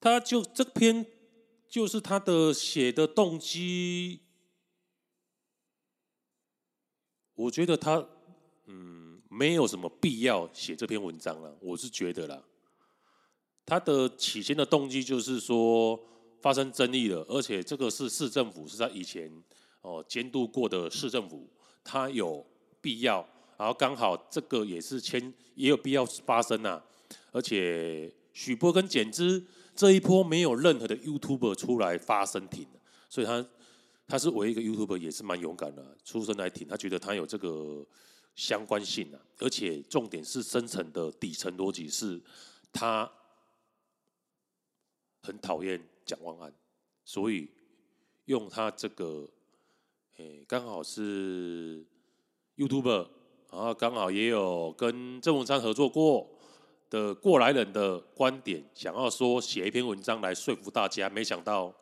[0.00, 1.06] 他就这篇
[1.68, 4.20] 就是他的写的动机。
[7.34, 8.06] 我觉得他
[8.66, 12.42] 嗯没有什么必要写这篇文章了，我是觉得啦。
[13.64, 15.98] 他的起先的动机就是说
[16.42, 19.32] 发生争议了，而且这个是市政府是在以前
[19.82, 21.48] 哦监督过的市政府，
[21.82, 22.44] 他有
[22.80, 26.84] 必要，然后刚好这个也是签也有必要发生啊，
[27.32, 32.66] 而且许波跟简之这一波没有任何的 YouTuber 出来发声挺，
[33.08, 33.46] 所以他
[34.06, 37.86] 他是唯一一个 YouTuber 也是蛮勇敢的，出声来挺，他觉得他有这个
[38.34, 42.20] 相关性啊，而且重点是深层的底层逻辑是
[42.72, 43.10] 他。
[45.22, 46.50] 很讨厌蒋万安，
[47.04, 47.46] 所以
[48.24, 49.28] 用他这个，
[50.20, 51.82] 诶，刚好是
[52.58, 53.08] YouTuber，
[53.50, 56.28] 然后刚好也有跟郑文山合作过
[56.90, 61.74] 的过来人的观点，想要说写一篇文章来说服大家，没想到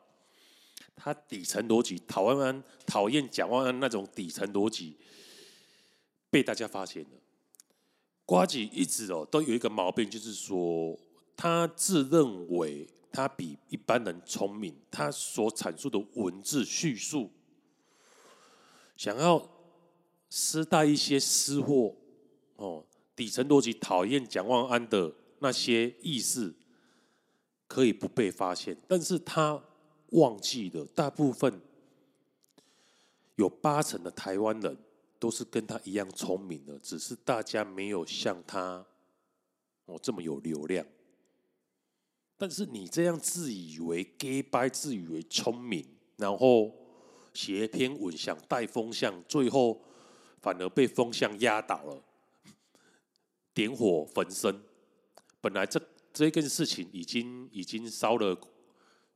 [0.94, 4.96] 他底层逻辑，讨厌讨厌蒋万安那种底层逻辑
[6.30, 7.10] 被大家发现了。
[8.24, 10.96] 瓜吉一直哦都有一个毛病，就是说
[11.36, 12.88] 他自认为。
[13.10, 17.32] 他比一般人聪明，他所阐述的文字叙述，
[18.98, 19.48] 想要
[20.28, 21.94] 私带一些私货
[22.56, 22.84] 哦，
[23.14, 26.52] 底层逻辑讨厌蒋万安的那些意思，
[27.68, 29.62] 可以不被发现，但是他
[30.08, 31.60] 忘记了，大部分
[33.36, 34.76] 有八成的台湾人
[35.20, 38.84] 都是跟他一样聪明的，只是大家没有像他
[39.84, 40.84] 哦这么有流量。
[42.36, 46.72] 但是你这样自以为 gay 掰，自以为聪明，然后
[47.38, 49.80] 写一篇文想带风向，最后
[50.42, 52.02] 反而被风向压倒了，
[53.54, 54.60] 点火焚身。
[55.40, 55.80] 本来这
[56.12, 58.36] 这件事情已经已经烧了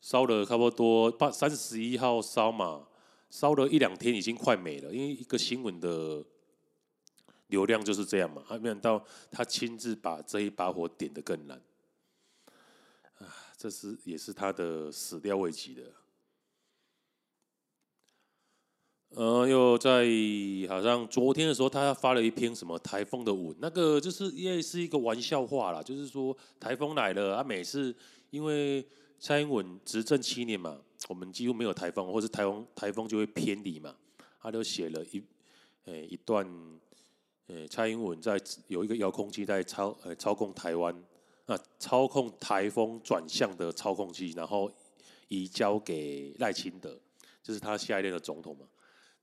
[0.00, 2.86] 烧了差不多八三十一号烧嘛，
[3.28, 6.24] 烧了一两天已经快没了，因为一个新闻的
[7.48, 8.44] 流量就是这样嘛。
[8.46, 11.60] 还没想到他亲自把这一把火点得更燃。
[13.56, 15.82] 这是也是他的始料未及的，
[19.14, 20.06] 呃，又在
[20.68, 27.94] 好像昨天的时候，他发了一篇什么台风的文，那个就是也是一个玩笑话啦，就是说台风来了啊，每次
[28.30, 28.82] 因为
[29.18, 33.94] 蔡英文执政七年嘛，我们几乎没有台风，或是台风台风就会偏离嘛，
[34.40, 35.22] 他就写了一
[35.84, 36.46] 诶一段，
[37.48, 40.94] 诶蔡英文在有一个遥控器在操呃操控台湾。
[41.46, 44.70] 啊操控台风转向的操控器，然后
[45.26, 46.96] 移交给赖清德，
[47.42, 48.64] 就是他下一任的总统嘛。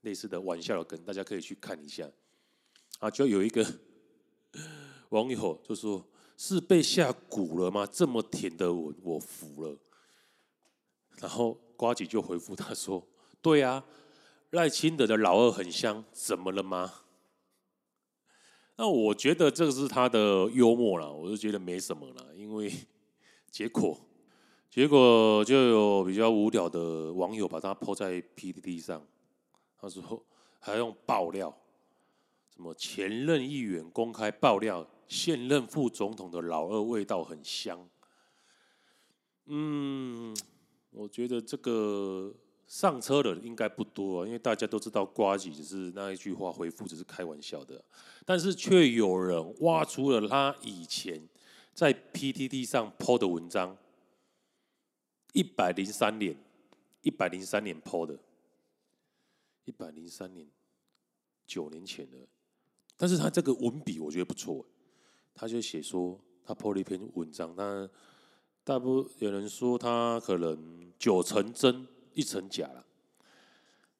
[0.01, 2.09] 类似的玩笑的梗，大家可以去看一下。
[2.99, 3.65] 啊，就有一个
[5.09, 6.05] 网友就说
[6.37, 7.85] ：“是被下蛊了吗？
[7.85, 9.77] 这么甜的我，我服了。”
[11.19, 13.05] 然后瓜姐就回复他说
[13.41, 13.85] ：“对啊，
[14.51, 16.93] 赖清德的老二很香，怎么了吗？”
[18.77, 22.71] 那我觉得这个是他的幽默了，我就觉得没什么了，因为
[23.51, 23.99] 结果
[24.69, 29.05] 结果就有比较无聊的网友把他抛在 PPT 上，
[29.79, 30.23] 他说
[30.59, 31.55] 还用爆料，
[32.53, 37.87] 什么前任议员公开爆料现任副总统的老二味道很香，
[39.45, 40.35] 嗯，
[40.91, 42.33] 我觉得这个。
[42.69, 47.83] 上车的应该不多，因为大家都知道瓜吉只是那一句话回复，只是开玩笑的。
[48.23, 51.19] 但是却有人挖出了他以前
[51.73, 53.75] 在 PTT 上 PO 的文章，
[55.33, 56.37] 一百零三年，
[57.01, 58.19] 一百零三年 PO 的，
[59.69, 60.47] 一百零三年，
[61.45, 62.17] 九年前的。
[62.97, 64.65] 但是他这个文笔我觉得不错，
[65.35, 67.87] 他就写说他 PO 了一篇文章，那
[68.63, 71.87] 大部有人说他可能九成真。
[72.15, 72.85] 一成假了。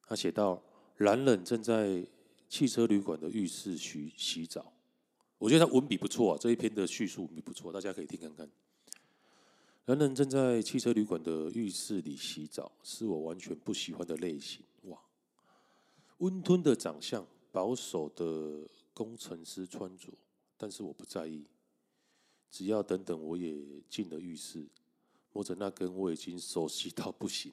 [0.06, 0.60] 他写到：
[0.98, 2.04] 男人正在
[2.48, 4.74] 汽车旅馆的浴室洗洗澡。
[5.38, 8.50] 我觉得他文笔不错啊，这一篇的叙述文笔不错，大家可以听看看。
[9.86, 14.62] 男人正在汽车旅馆的浴室里洗澡，是我完全不喜欢的类型。
[16.20, 20.08] 温吞的长相，保守的工程师穿着，
[20.58, 21.46] 但是我不在意，
[22.50, 23.56] 只要等等我也
[23.88, 24.66] 进了浴室，
[25.32, 27.52] 摸着那根我已经熟悉到不行。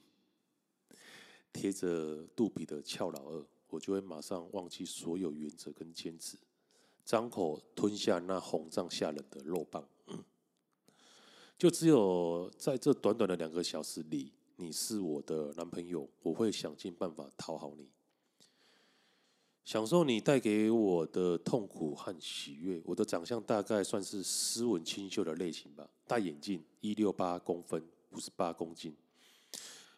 [1.54, 6.38] 贴着肚皮的俏老二，我就会马上忘记所有原则跟坚持，
[7.06, 9.88] 张口吞下那红胀吓人的肉棒。
[11.58, 17.90] 就只有在这短短的两个小时里，你是我的男朋友，我会想尽办法讨好你，
[19.68, 22.82] 享受你带给我的痛苦和喜悦。
[22.86, 28.96] 我的长相大概算是斯文清秀的类型吧，戴眼镜，一六八公分，五十八公斤。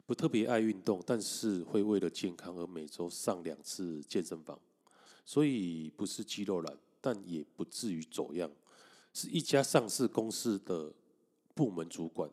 [0.08, 4.60] 不特别爱运动，但是会为了健康而每周上两次健身房，
[5.24, 8.50] 所以不是肌肉男，但也不至于走样，
[9.14, 10.92] 是一家上市公司的
[11.54, 12.28] 部门主管，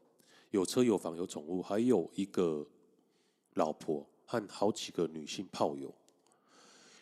[0.53, 2.67] 有车有房有宠物，还有一个
[3.53, 5.95] 老婆和好几个女性炮友。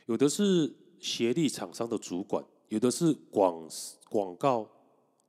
[0.07, 3.69] 有的是协力厂商的主管，有的是广
[4.09, 4.69] 广告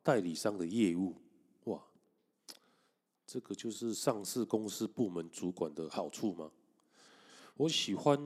[0.03, 1.15] 代理商的业务。
[1.65, 1.81] 哇，
[3.25, 6.51] 这个就是上市公司部门主管的好处吗？
[7.55, 8.19] 我喜欢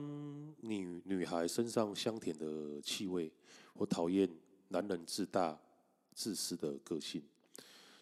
[0.60, 3.32] 女女孩身上香甜的气味，
[3.74, 4.28] 我讨厌
[4.68, 5.56] 男人自大
[6.12, 7.22] 自私的个性，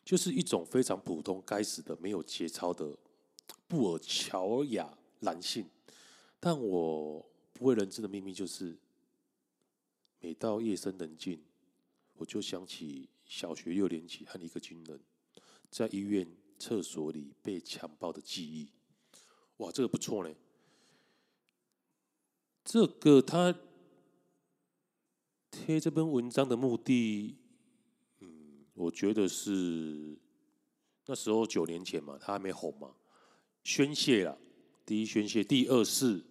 [0.03, 2.96] 就是一种非常普通、该死的、没有节操的
[3.66, 5.68] 布尔乔亚男性。
[6.40, 7.22] 但我
[7.53, 8.76] 不为人知的秘密就是，
[10.20, 11.42] 每到夜深人静，
[12.14, 15.01] 我就想起小学六年级和一个军人
[15.70, 16.26] 在医院
[16.59, 18.70] 厕所里被强暴的记忆。
[19.59, 20.34] 哇，这个不错呢。
[22.64, 23.55] 这个他
[25.51, 27.36] 贴这篇文章的目的，
[28.20, 30.16] 嗯，我觉得是
[31.07, 32.94] 那时候九年前嘛，他还没红嘛，
[33.64, 34.38] 宣泄了。
[34.84, 36.22] 第一宣泄，第二是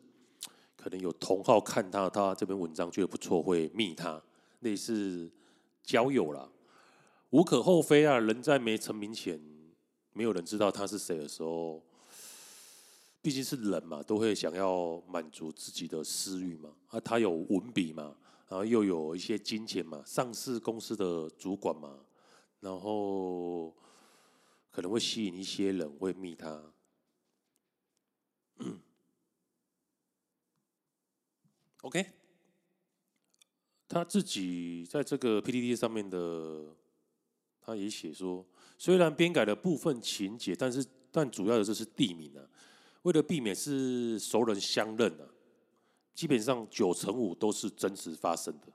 [0.88, 4.24] 可能有同好看他，他这篇文章觉得不错，会密他，
[4.62, 5.30] 类似
[5.84, 6.50] 交友啦，
[7.32, 8.18] 无可厚非啊。
[8.20, 9.38] 人在没成名前，
[10.14, 11.84] 没有人知道他是谁的时候。
[13.22, 16.74] 毕竟是人嘛，都会想要满足自己的私欲嘛。
[16.88, 18.16] 啊，他有文笔嘛，
[18.48, 22.00] 然后又有一些金钱嘛，上市公司的主管嘛，
[22.62, 23.76] 然后
[24.72, 26.64] 可能会吸引一些人会密他。
[31.88, 32.06] ，OK，
[33.88, 36.76] 他自己在这个 PPT 上面的，
[37.62, 38.46] 他也写说，
[38.78, 42.44] 虽然编改了部分情节，但是但主要的就是地名啊。
[43.04, 45.24] 为了避免是熟人相认啊，
[46.14, 48.68] 基本上九成五都是真实发生的，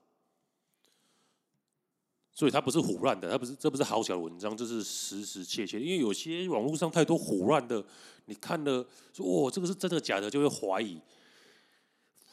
[2.32, 5.78] 所以它不是胡乱的，它不是这不是好小的文章，这是实实切切。
[5.78, 7.84] 因为有些网络上太多胡乱的，
[8.24, 10.98] 你看了说哦，这个是真的假的，就会怀疑，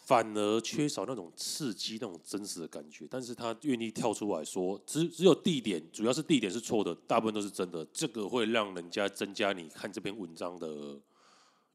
[0.10, 3.08] 反而缺少那种刺激、那种真实的感觉。
[3.08, 11.00] 但是他愿意跳出来说，只只有地点，主要是地点是错的，大部分都是真的，这个会让人家增加你看这篇文章的。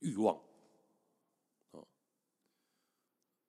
[0.00, 0.38] 欲望，
[1.70, 1.86] 哦，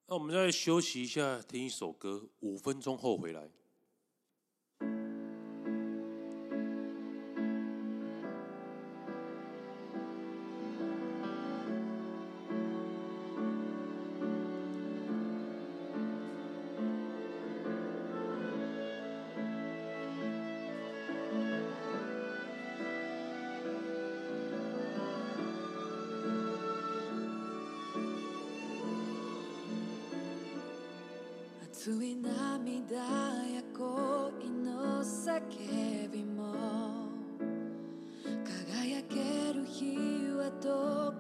[0.08, 3.50] 那我们再休息一下，听一首歌，五分钟后回来。
[31.86, 36.56] つい涙や恋の叫びも
[38.44, 39.96] 輝ける日
[40.36, 41.15] はどこ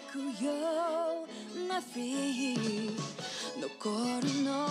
[0.00, 0.52] くよ
[1.56, 2.90] うなフィー
[3.60, 4.67] 残るの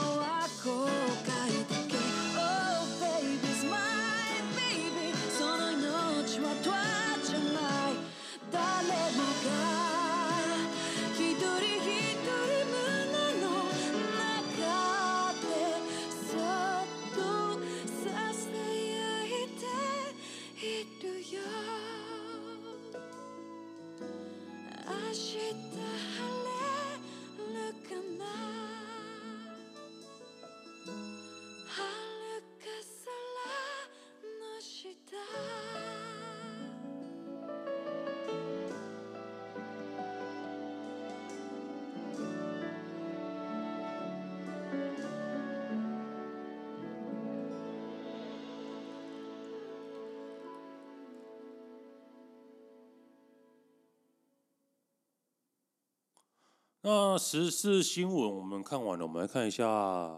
[56.89, 60.17] 那时事新闻我们看完了，我们来看一下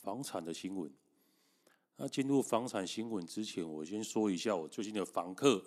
[0.00, 0.88] 房产的新闻。
[1.96, 5.60] 那进入房产新闻之前，我先说一下我最近的房客。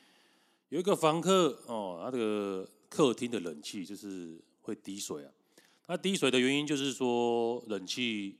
[0.70, 5.30] 有一个房客哦，他的客厅的冷气就是会滴水啊。
[5.88, 8.38] 那滴水的原因就是说冷气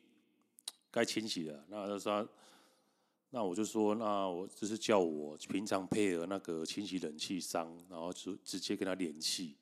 [0.91, 1.63] 该清洗了。
[1.69, 2.27] 那他说，
[3.29, 9.57] 那我就说，那我就是叫我平常配合那个清洗冷气商，然后就直接跟他联系。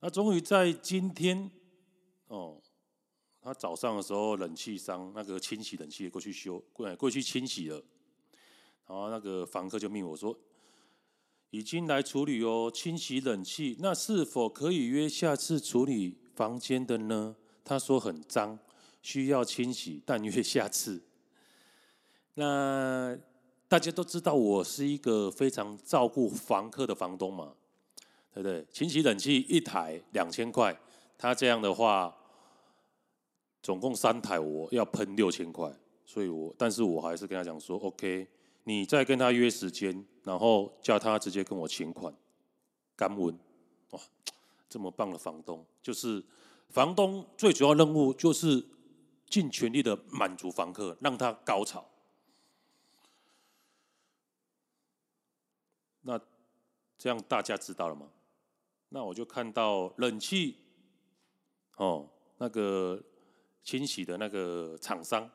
[0.00, 1.50] 那终于在今天，
[2.28, 2.60] 哦，
[3.42, 7.76] 他早上的时候，冷气商那个清洗冷气过去修，过过去清洗了，
[8.86, 10.34] 然后那个房客就命我说，
[11.50, 17.36] 已经来处理哦，清洗冷气，那是否可以约下次处理房间的呢？
[17.62, 18.58] 他说很脏，
[19.02, 21.02] 需要清洗，但约下次。
[22.34, 23.18] 那
[23.68, 27.54] 大家都知道我是一个非常照顾房客的房东嘛。
[28.32, 28.64] 对不对？
[28.72, 30.78] 清洗冷气一台两千块，
[31.18, 32.16] 他这样的话，
[33.62, 35.70] 总共三台，我要喷六千块，
[36.06, 38.28] 所以我，但是我还是跟他讲说，OK，
[38.64, 42.14] 你再跟他约时间，然后叫他直接跟我请款，
[42.96, 43.36] 干温，
[43.90, 44.00] 哇，
[44.68, 46.24] 这么棒的房东，就是
[46.68, 48.64] 房东最主要任务就是
[49.26, 51.84] 尽全力的满足房客，让他高潮。
[56.02, 56.18] 那
[56.96, 58.08] 这样大家知道了吗？
[58.92, 60.56] 那我就看到冷气，
[61.76, 63.00] 哦，那个
[63.62, 65.30] 清洗的那个厂商，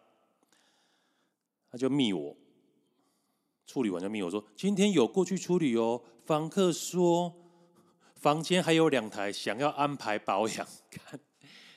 [1.72, 2.36] 他就密我，
[3.66, 6.02] 处理完就密我说，今天有过去处理哦。
[6.26, 7.34] 房客说，
[8.16, 11.18] 房间还有两台，想要安排保养，看，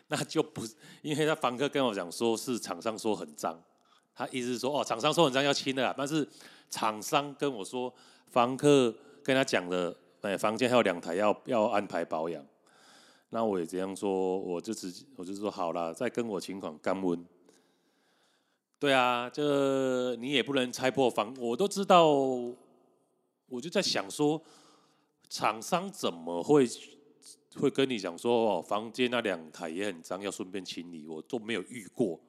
[0.09, 0.62] 那就不，
[1.03, 3.62] 因为他房客跟我讲说是厂商说很脏，
[4.16, 6.29] 他意思是说哦，厂商说很脏要清的啦，但是
[6.68, 7.95] 厂商跟我说，
[8.26, 9.97] 房客跟他讲的。
[10.23, 12.45] 哎，房间还有两台要要安排保养，
[13.31, 17.25] 那我也这样说，我就直接我就说好了，再跟我请款干温。
[18.81, 22.09] 对啊，这你也不能拆破房，我都知道，
[23.49, 24.43] 我就在想说，
[25.29, 26.66] 厂商怎么会
[27.57, 32.21] 会跟你讲说哦，房间那两台也很脏，要顺便清理，我都没有遇过。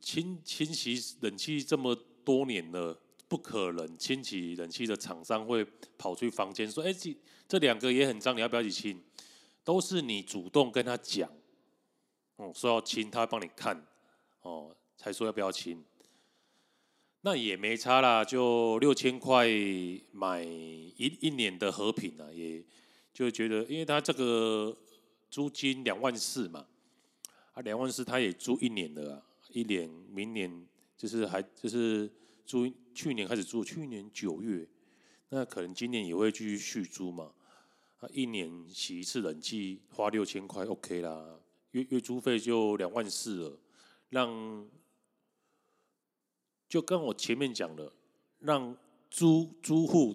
[0.00, 1.94] 清清洗冷气这么
[2.24, 2.98] 多年了。
[3.28, 5.64] 不可能，清洗冷气的厂商会
[5.98, 7.14] 跑去房间说：“哎，这
[7.46, 9.02] 这两个也很脏，你要不要一起清？”
[9.62, 11.30] 都是你主动跟他讲，
[12.36, 13.86] 哦，说要清，他帮你看，
[14.40, 15.84] 哦，才说要不要清。
[17.20, 19.46] 那也没差啦，就六千块
[20.12, 22.64] 买一一年的和平啊，也
[23.12, 24.74] 就觉得，因为他这个
[25.28, 26.66] 租金两万四嘛，
[27.52, 30.66] 啊两万四他也租一年的啊，一年明年
[30.96, 32.10] 就是还就是
[32.48, 34.66] 租去年开始租，去年九月，
[35.28, 37.32] 那可能今年也会继续续租嘛，
[38.00, 41.38] 啊一年洗一次冷气花六千块 OK 啦，
[41.70, 43.60] 月月租费就两万四了，
[44.08, 44.66] 让。
[46.68, 47.90] 就跟我前面讲的，
[48.40, 48.76] 让
[49.10, 50.14] 租租户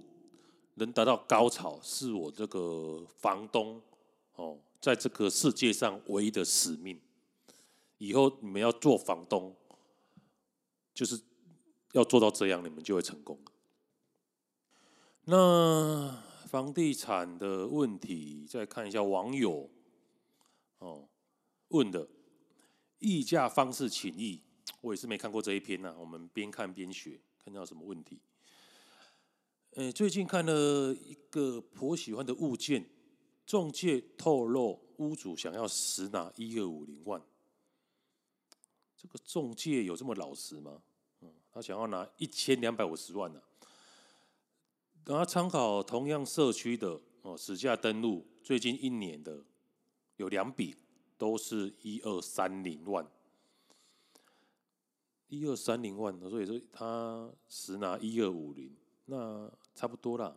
[0.75, 3.81] 能达到高潮，是我这个房东
[4.35, 7.01] 哦，在这个世界上唯一的使命。
[7.97, 9.55] 以后你们要做房东，
[10.93, 11.19] 就是
[11.93, 13.39] 要做到这样，你们就会成功。
[15.25, 19.69] 那房地产的问题，再看一下网友
[20.79, 21.07] 哦
[21.69, 22.07] 问的
[22.99, 24.41] 议价方式请益。
[24.81, 28.19] 我也是没看过这一篇呐、啊，我们边看边学，看到什么问题？
[29.75, 32.85] 呃，最近看了一个颇喜欢的物件，
[33.45, 37.21] 中介透露屋主想要实拿一二五零万，
[38.97, 40.81] 这个中介有这么老实吗？
[41.53, 43.45] 他想要拿一千两百五十万呢、啊。
[45.03, 49.43] 等他参考同样社区的哦，实价登录最近一年的
[50.17, 50.75] 有两笔，
[51.17, 53.05] 都是一二三零万。
[55.27, 58.71] 一二三零万，所以说他实拿一二五零，
[59.05, 60.35] 那差不多啦。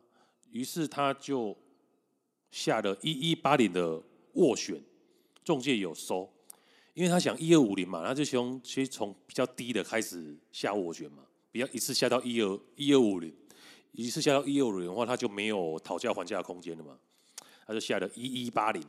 [0.51, 1.57] 于是他就
[2.51, 4.03] 下了一一八零的
[4.35, 4.83] 斡旋，
[5.45, 6.33] 中介有收，
[6.97, 11.23] 因为他想一二五零嘛，他就从其实从比较低的开始下斡旋嘛，
[11.53, 13.31] 比较一次下到一二一二五零，
[13.93, 16.99] 一次下到一二五零的话，他就没有讨价还价的空间了嘛，
[17.67, 18.83] 他就下了一一八零，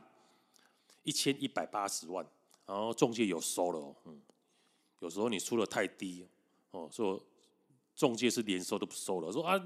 [1.02, 2.26] 一千一百八十万，
[2.64, 4.18] 然后中介有收了哦，嗯。
[5.00, 6.26] 有时候你出的太低，
[6.70, 7.22] 哦，说
[7.94, 9.62] 中介是连收都不收了，说啊，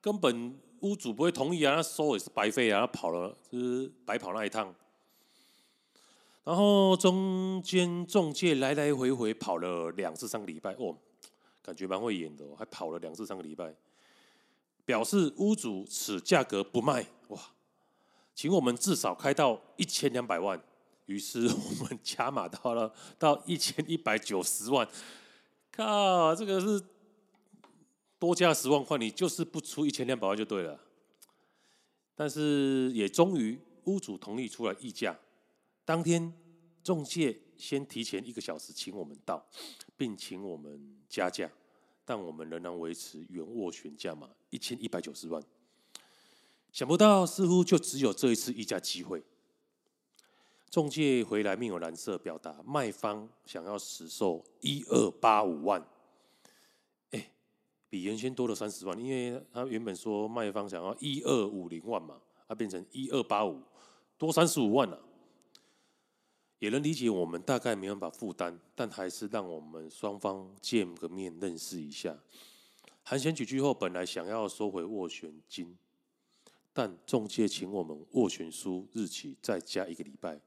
[0.00, 4.74] 根本屋主不会同意啊，那收也是白费啊，他跑了就是白跑那一趟。
[6.44, 10.96] 然后中间中介来来回回跑了两至三个礼拜，哦，
[11.62, 13.74] 感觉蛮会演的哦，还跑了两至三个礼拜，
[14.84, 17.38] 表示屋主此价格不卖，哇，
[18.34, 20.60] 请我们至少开到一千两百万。
[21.06, 24.88] 于是我们加码到了到一千一百九十万，
[25.72, 26.80] 靠，这个是
[28.20, 30.78] 多加十万块，你就是不出一千两百万就对了。
[32.14, 35.18] 但是也终于屋主同意出来议价，
[35.84, 36.32] 当天
[36.82, 39.44] 中介先提前一个小时请我们到，
[39.96, 41.50] 并请我们加价，
[42.04, 45.42] 但我们仍然维持原斡旋价码一千一百九十万。
[46.72, 49.22] 想不到似乎就只有这一次议价机会。
[50.70, 55.86] 中介回来面有蓝色，表达卖方想要实售一二八五万，
[57.10, 57.30] 哎，
[57.90, 63.60] 比原先多了三十万，因为他原本说卖方想要一二五零万嘛，他变成一二八五，
[64.16, 64.98] 多三十五万了。
[66.62, 72.16] 也能理解我们大概没办法负担，但还是让我们双方见个面认识一下。
[73.02, 75.76] 寒暄几句后，本来想要收回斡旋金，
[76.72, 80.40] 但中介请我们斡旋书日期再加一个礼拜。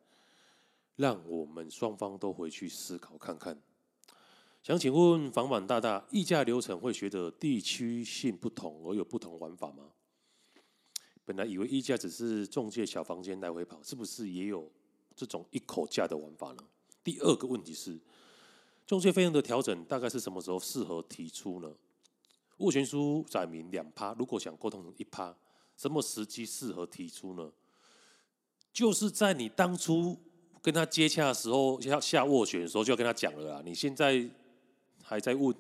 [0.95, 3.61] 让我们双方都回去思考看看。
[4.63, 9.89] 想请问房管大大，议价流程会随着地区性不同而有不同玩法吗？
[11.26, 14.72] 本来以为议价只是中介小房间来回跑，是不是也有
[15.16, 16.63] 这种一口价的玩法呢？
[17.03, 17.99] 第二个问题是，
[18.86, 21.72] 中介费用的调整大概是什么时候适合提出呢？
[22.57, 25.36] 斡旋书载明两趴，如果想沟通成一趴，
[25.76, 27.51] 什么时机适合提出呢？
[28.74, 30.20] 就是在你当初。
[30.66, 33.61] 跟他接洽的时候，要下斡旋的时候，就要跟他讲了啦。
[33.63, 34.28] 你现在
[35.03, 35.55] 还在问，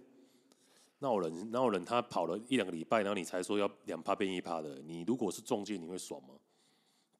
[0.97, 4.81] 闹人闹人，他跑了一两个礼拜，然后你才说要两趴变一趴的。
[4.81, 6.29] 你如果是中介，你会爽吗？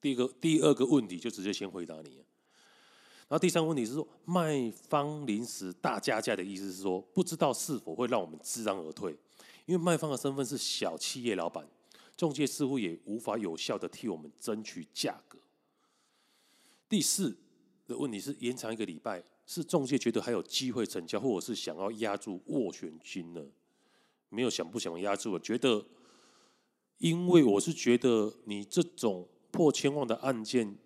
[0.05, 2.17] 第一个、第二个问题就直接先回答你。
[3.27, 9.17] 然后第三个问题是说，卖方临时大加价的意思是说，不知道是否会让我们知难而退，
[9.65, 11.67] 因为卖方的身份是小企业老板，
[12.15, 15.39] 中介似乎也无法有效的替我们争取价格。
[16.87, 17.35] 第四。
[17.87, 23.45] 的问题是延长一个礼拜，是中介觉得还有机会成交，或者是想要压住斡旋金呢？
[24.29, 25.31] 没有想不想压住？
[25.31, 25.85] 我觉得，
[26.97, 30.77] 因为我是觉得你这种破千万的案件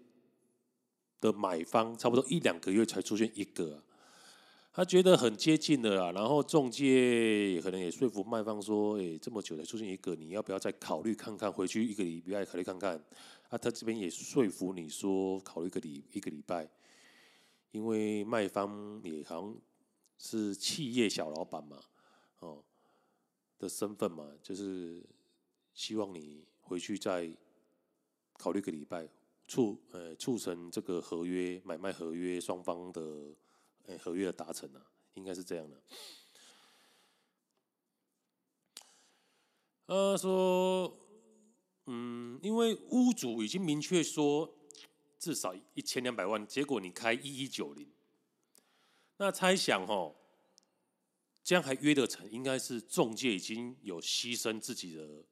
[1.19, 3.83] 的买方，差不多一两个月才出现一个，
[4.71, 6.11] 他觉得很接近了啦。
[6.11, 11.51] 然后中介可能也说服卖方说：“哎，这么久才出现一个，你要不要再考虑看看？
[11.51, 12.95] 回去一个礼拜考虑看看。”
[13.49, 16.69] 啊，他这边也说服你说考虑一个礼一个礼拜。
[17.71, 19.55] 因为卖方也好像
[20.17, 21.79] 是企业小老板嘛，
[22.39, 22.63] 哦，
[23.59, 25.03] 的身份嘛，就是
[25.73, 27.31] 希望你回去再
[28.39, 29.05] 考虑个礼拜，
[29.49, 33.01] 促呃促成这个合约买卖合约双方的
[33.83, 34.81] 呃合约的达成啊，
[35.15, 35.83] 应该是这样的。
[39.87, 40.97] 呃，说，
[41.87, 44.55] 嗯，因为屋主已经明确说
[45.17, 47.91] 至少一千两百万，结果你开一一九零，
[49.17, 50.15] 那猜想哦。
[51.41, 55.25] 这样还约得成，应该是中介已经有牺牲自己的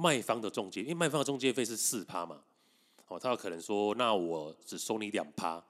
[0.00, 2.42] 卖方的中介，因为卖方的中介费是四趴嘛，
[3.08, 5.62] 哦，他有可能说，那我只收你两趴，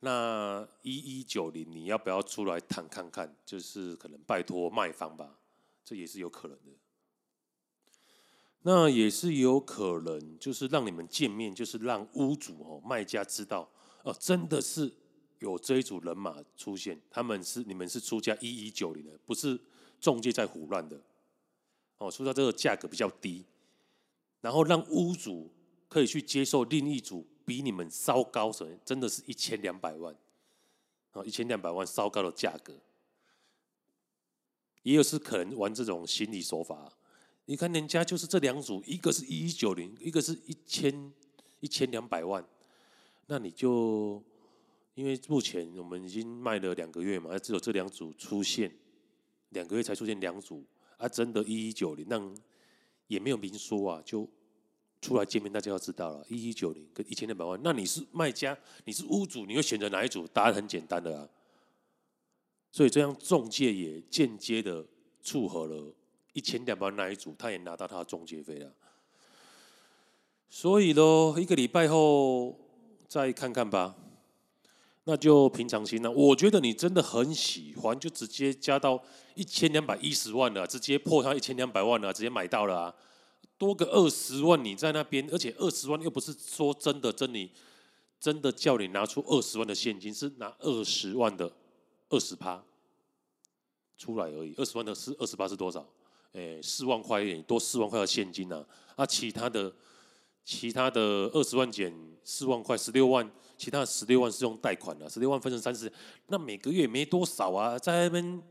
[0.00, 3.34] 那一一九零你要不要出来谈看看？
[3.46, 5.38] 就是可能拜托卖方吧，
[5.84, 6.72] 这也是有可能的。
[8.62, 13.70] 那也是有可能，就是让你们见面，就是让屋主哦卖家知道，
[14.02, 14.92] 哦，真的是。
[15.40, 19.60] 有这一组人马出现，他们是你们是出价一一九零的，不是
[20.00, 20.98] 中介在胡乱的。
[21.98, 23.44] 哦，出到这个价格比较低，
[24.40, 25.50] 然后让屋主
[25.88, 30.14] 可以去接受另一组比你们稍高所以，真的是一千两百万，
[31.12, 32.74] 哦，一千两百万稍高的价格，
[34.82, 36.92] 也有是可能玩这种心理手法。
[37.46, 41.12] 你看人家就是这两组，一个是一一九零，一个是一千
[41.60, 42.44] 一千两百万，
[43.26, 44.22] 那你就。
[44.96, 48.72] 因为目前我们已经卖了两个月嘛，只有这两组出现，
[49.48, 50.64] 两个月才出现两组，
[51.04, 52.18] 啊，真的一一九零，那
[53.08, 54.26] 也没有明说啊，就
[55.02, 60.26] 出来见面，大家要知道了，一一九零跟一千两百万，那你是卖家，你是屋主，你会选择哪一组？
[60.28, 61.28] 答案很简单的啊，
[62.72, 64.82] 所以这样中介也间接的
[65.20, 65.94] 撮合了
[66.32, 68.72] 一千两百万那一组，他也拿到他的中介费了，
[70.48, 72.58] 所以咯，一个礼拜后
[73.06, 73.94] 再看看吧。
[75.04, 76.10] 那就平常心了。
[76.10, 79.02] 我觉得你真的很喜欢，就直接加到
[79.34, 82.94] 一千两百一十万了，直接破他一千两百万了，直接买到了啊！
[83.58, 87.50] 多个二十万你在那边，而且二十万又不是说真的，真你
[88.18, 91.52] 真的叫你拿出二十万的现金，是拿二十万的
[92.08, 92.64] 二十趴
[93.98, 94.54] 出来而已。
[94.56, 95.86] 二十万的是二十趴是多少？
[96.32, 98.64] 诶，四万块多四万块的现金啊！
[98.96, 99.72] 啊，其他的
[100.44, 101.00] 其他的
[101.32, 101.92] 二十万减
[102.22, 103.30] 四万块，十六万。
[103.56, 105.90] 其他十六万是用贷款的，十六万分成三十，
[106.26, 108.42] 那每个月也没多少啊，在那边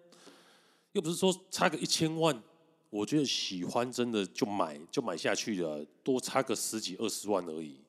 [0.93, 2.41] 又不是说差个一千万，
[2.89, 7.81] 我觉得喜欢真的就买就买下去了，多差个十几二十万而已。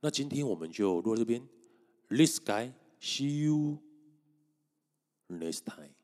[0.00, 1.40] 那今天我们就录到这边
[2.08, 3.78] ，This guy see you
[5.28, 6.01] next time。